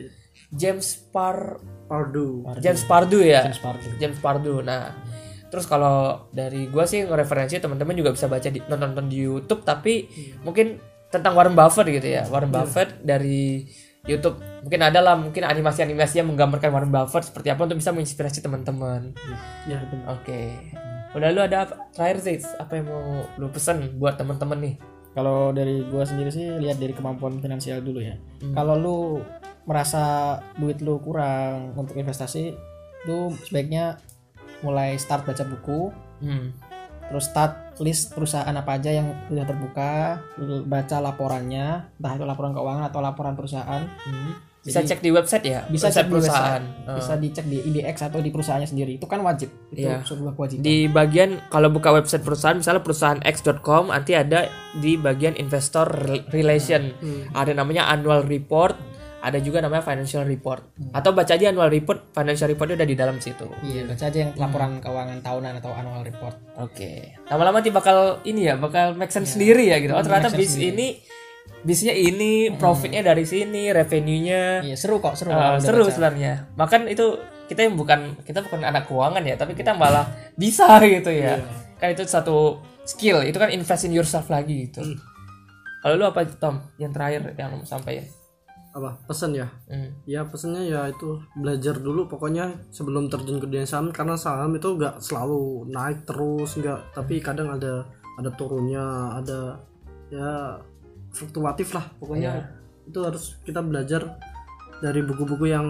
James 0.51 0.87
Par 1.11 1.59
Pardue 1.87 2.43
James 2.59 2.83
Pardue 2.83 3.23
ya 3.23 3.47
James 3.47 3.63
Pardue. 3.63 3.93
James 3.99 4.19
Pardue. 4.19 4.59
Nah, 4.63 4.91
terus 5.47 5.65
kalau 5.65 6.27
dari 6.35 6.67
gua 6.67 6.83
sih 6.83 7.07
ngereferensi 7.07 7.63
teman-teman 7.63 7.95
juga 7.95 8.11
bisa 8.11 8.27
baca 8.27 8.47
di 8.51 8.59
nonton 8.67 9.07
di 9.07 9.23
YouTube 9.23 9.63
tapi 9.63 10.07
mungkin 10.43 10.79
tentang 11.07 11.33
Warren 11.35 11.55
Buffett 11.55 11.87
gitu 11.87 12.07
ya. 12.07 12.27
Warren 12.27 12.51
Buffett 12.51 12.99
dari 12.99 13.63
YouTube 14.07 14.39
mungkin 14.63 14.81
ada 14.83 14.99
lah 15.03 15.15
mungkin 15.15 15.43
animasi-animasi 15.47 16.23
yang 16.23 16.27
menggambarkan 16.31 16.71
Warren 16.71 16.91
Buffett 16.91 17.27
seperti 17.31 17.51
apa 17.51 17.63
untuk 17.63 17.79
bisa 17.79 17.95
menginspirasi 17.95 18.43
teman-teman. 18.43 19.15
ya 19.67 19.79
benar. 19.87 20.19
Oke. 20.19 20.86
Udah 21.15 21.29
lu 21.31 21.41
ada 21.43 21.67
apa? 21.67 21.75
Terakhir 21.95 22.41
apa 22.59 22.71
yang 22.75 22.85
mau 22.89 23.23
lu 23.39 23.47
pesan 23.51 23.95
buat 24.01 24.19
teman-teman 24.19 24.59
nih? 24.59 24.75
Kalau 25.17 25.49
dari 25.49 25.81
gua 25.89 26.05
sendiri 26.05 26.29
sih 26.29 26.45
lihat 26.61 26.77
dari 26.77 26.93
kemampuan 26.93 27.41
finansial 27.41 27.81
dulu 27.81 28.03
ya. 28.03 28.15
Kalau 28.53 28.75
lu 28.77 28.97
merasa 29.67 30.37
duit 30.55 30.79
lu 30.79 31.01
kurang 31.03 31.73
untuk 31.75 31.97
investasi, 31.97 32.55
lu 33.09 33.33
sebaiknya 33.43 33.97
mulai 34.63 34.95
start 34.97 35.27
baca 35.27 35.43
buku, 35.43 35.91
Hmm. 36.17 36.49
terus 37.09 37.29
start 37.29 37.66
list 37.79 38.11
perusahaan 38.11 38.49
apa 38.49 38.71
aja 38.73 38.89
yang 38.91 39.07
sudah 39.25 39.43
terbuka, 39.43 40.21
baca 40.63 40.97
laporannya, 40.99 41.67
entah 41.93 42.13
itu 42.13 42.23
laporan 42.23 42.51
keuangan 42.51 42.85
atau 42.85 42.99
laporan 42.99 43.33
perusahaan. 43.33 43.83
Hmm. 44.03 44.33
bisa 44.59 44.83
cek 44.83 44.99
di 44.99 45.15
website 45.15 45.47
ya 45.47 45.63
bisa 45.65 45.87
website 45.87 45.95
cek 45.95 46.03
di 46.03 46.11
perusahaan 46.11 46.59
website. 46.59 46.89
Oh. 46.91 46.95
bisa 46.99 47.13
dicek 47.15 47.45
di 47.47 47.57
IDX 47.63 47.95
atau 48.03 48.19
di 48.19 48.29
perusahaannya 48.29 48.67
sendiri 48.67 48.91
itu 48.93 49.07
kan 49.07 49.23
wajib 49.23 49.47
itu 49.71 49.87
Iya. 49.87 50.03
sebuah 50.03 50.35
kewajiban 50.35 50.59
di 50.61 50.77
bagian 50.89 51.39
kalau 51.47 51.71
buka 51.71 51.95
website 51.95 52.19
perusahaan 52.19 52.51
misalnya 52.53 52.83
perusahaan 52.83 53.15
x.com 53.21 53.87
nanti 53.87 54.11
ada 54.11 54.51
di 54.75 54.99
bagian 54.99 55.39
investor 55.39 55.87
Rel- 55.87 56.27
relation 56.27 56.91
ada 57.31 57.55
namanya 57.55 57.87
annual 57.87 58.27
report 58.27 58.75
ada 59.27 59.43
juga 59.43 59.59
namanya 59.59 59.83
financial 59.83 60.23
report 60.23 60.63
atau 60.95 61.11
baca 61.11 61.31
aja 61.35 61.51
annual 61.51 61.67
report 61.67 62.15
financial 62.15 62.47
reportnya 62.47 62.79
udah 62.79 62.89
di 62.89 62.95
dalam 62.95 63.17
situ 63.19 63.45
iya 63.67 63.83
baca 63.83 64.03
aja 64.07 64.17
yang 64.17 64.31
laporan 64.39 64.79
keuangan 64.79 65.19
tahunan 65.19 65.53
atau 65.59 65.71
annual 65.75 66.01
report 66.01 66.47
Oke. 66.57 67.13
Lama-lama 67.29 67.61
nanti 67.61 67.69
bakal 67.69 68.17
ini 68.25 68.49
ya, 68.49 68.57
bakal 68.57 68.97
make 68.97 69.13
sense 69.13 69.37
sendiri 69.37 69.69
ya 69.69 69.77
gitu. 69.77 69.93
Oh, 69.93 70.01
ternyata 70.01 70.33
make 70.33 70.41
bis 70.41 70.57
sense 70.57 70.65
ini 70.73 70.87
bisnya 71.61 71.93
ini, 71.93 72.53
profitnya 72.57 73.05
dari 73.05 73.27
sini, 73.27 73.69
revenue-nya 73.69 74.65
iya 74.65 74.75
seru 74.77 74.97
kok 74.97 75.13
seru 75.19 75.33
udah 75.33 75.61
seru 75.61 75.85
baca. 75.85 75.93
sebenarnya. 75.93 76.33
Makan 76.57 76.89
itu 76.89 77.17
kita 77.47 77.65
yang 77.65 77.75
bukan 77.77 78.17
kita 78.25 78.41
bukan 78.45 78.65
anak 78.65 78.89
keuangan 78.89 79.21
ya, 79.21 79.35
tapi 79.37 79.53
kita 79.53 79.77
malah 79.77 80.09
bisa 80.41 80.65
gitu 80.81 81.13
ya. 81.13 81.41
Kan 81.77 81.93
itu 81.93 82.03
satu 82.09 82.57
skill, 82.87 83.21
itu 83.21 83.37
kan 83.37 83.53
invest 83.53 83.85
in 83.85 83.93
yourself 83.93 84.31
lagi 84.33 84.69
gitu. 84.69 84.81
Kalau 85.85 85.93
lu 85.93 86.05
apa 86.09 86.25
Tom? 86.41 86.63
Yang 86.81 86.91
terakhir 86.97 87.21
yang 87.37 87.53
sampaikan? 87.63 88.05
Apa? 88.77 89.01
Pesan 89.09 89.33
ya? 89.33 89.49
Hmm. 89.65 89.89
ya 90.05 90.21
pesannya 90.23 90.69
ya 90.69 90.87
itu 90.87 91.17
belajar 91.33 91.81
dulu. 91.81 92.05
Pokoknya 92.05 92.53
sebelum 92.69 93.09
terjun 93.09 93.41
ke 93.41 93.49
dunia 93.49 93.65
saham 93.65 93.89
karena 93.89 94.13
saham 94.13 94.53
itu 94.53 94.77
nggak 94.77 95.01
selalu 95.01 95.67
naik 95.73 96.05
terus 96.05 96.55
nggak. 96.61 96.93
Tapi 96.93 97.19
kadang 97.19 97.57
ada 97.57 97.83
ada 98.17 98.29
turunnya 98.33 99.17
ada 99.17 99.57
ya 100.13 100.61
fluktuatif 101.11 101.73
lah. 101.73 101.85
Pokoknya 101.97 102.45
itu 102.87 102.99
harus 103.03 103.35
kita 103.43 103.59
belajar 103.65 104.17
dari 104.77 105.01
buku-buku 105.01 105.49
yang 105.49 105.67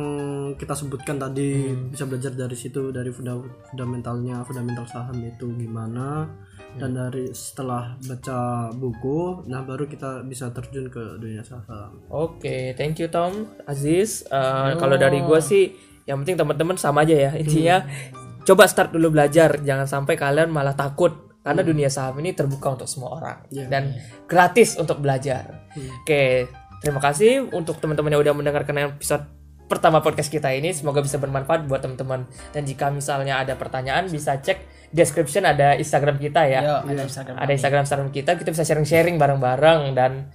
kita 0.59 0.75
sebutkan 0.75 1.15
tadi. 1.15 1.71
Bisa 1.73 2.03
belajar 2.03 2.35
dari 2.35 2.55
situ 2.59 2.91
dari 2.91 3.09
funda 3.09 3.39
fundamentalnya 3.71 4.43
fundamental 4.43 4.85
saham 4.85 5.17
itu 5.23 5.47
gimana 5.55 6.27
dan 6.75 6.91
dari 6.91 7.31
setelah 7.31 7.95
baca 8.03 8.69
buku 8.75 9.47
nah 9.47 9.63
baru 9.63 9.87
kita 9.87 10.27
bisa 10.27 10.51
terjun 10.51 10.91
ke 10.91 11.15
dunia 11.17 11.41
saham. 11.41 12.03
Oke, 12.11 12.75
thank 12.75 12.99
you 12.99 13.07
Tom, 13.07 13.47
Aziz. 13.63 14.27
Eh, 14.27 14.71
Kalau 14.75 14.99
dari 14.99 15.23
gue 15.23 15.39
sih, 15.39 15.71
yang 16.03 16.21
penting 16.21 16.35
teman-teman 16.35 16.75
sama 16.75 17.07
aja 17.07 17.15
ya 17.15 17.31
intinya. 17.39 17.87
Coba 18.47 18.63
start 18.63 18.95
dulu 18.95 19.19
belajar, 19.19 19.59
jangan 19.59 19.87
sampai 19.87 20.15
kalian 20.15 20.47
malah 20.47 20.71
takut 20.71 21.27
karena 21.43 21.63
dunia 21.63 21.87
saham 21.91 22.19
ini 22.19 22.35
terbuka 22.35 22.75
untuk 22.75 22.87
semua 22.91 23.15
orang 23.19 23.37
dan 23.71 23.95
gratis 24.27 24.75
untuk 24.79 24.99
belajar. 24.99 25.67
Oke, 26.03 26.47
terima 26.83 26.99
kasih 26.99 27.47
untuk 27.51 27.79
teman-teman 27.79 28.15
yang 28.15 28.23
udah 28.23 28.35
mendengarkan 28.35 28.95
episode 28.95 29.36
pertama 29.67 29.99
podcast 29.99 30.31
kita 30.31 30.49
ini. 30.55 30.71
Semoga 30.71 31.03
bisa 31.03 31.19
bermanfaat 31.19 31.67
buat 31.67 31.83
teman-teman. 31.83 32.25
Dan 32.55 32.63
jika 32.63 32.89
misalnya 32.89 33.43
ada 33.43 33.53
pertanyaan, 33.59 34.07
bisa 34.07 34.39
cek 34.39 34.77
description 34.91 35.43
ada 35.43 35.75
Instagram 35.75 36.15
kita 36.15 36.47
ya 36.47 36.59
Yo, 36.63 36.75
ada 36.87 37.03
Instagram 37.03 37.35
ada 37.35 37.51
Instagram 37.51 37.83
Instagram 37.83 38.09
kita 38.15 38.39
kita 38.39 38.49
bisa 38.55 38.63
sharing-sharing 38.63 39.19
bareng-bareng 39.19 39.91
dan 39.91 40.31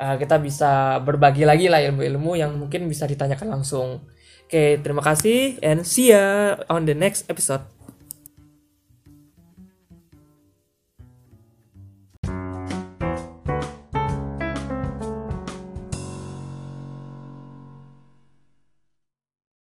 uh, 0.00 0.16
kita 0.16 0.40
bisa 0.40 0.98
berbagi 1.04 1.44
lagi 1.44 1.68
lah 1.68 1.84
ilmu-ilmu 1.84 2.32
yang 2.40 2.56
mungkin 2.56 2.88
bisa 2.88 3.04
ditanyakan 3.04 3.60
langsung. 3.60 4.08
Oke, 4.50 4.82
terima 4.82 5.04
kasih 5.04 5.62
and 5.62 5.86
see 5.86 6.10
ya 6.10 6.58
on 6.66 6.82
the 6.88 6.96
next 6.96 7.28
episode. 7.30 7.62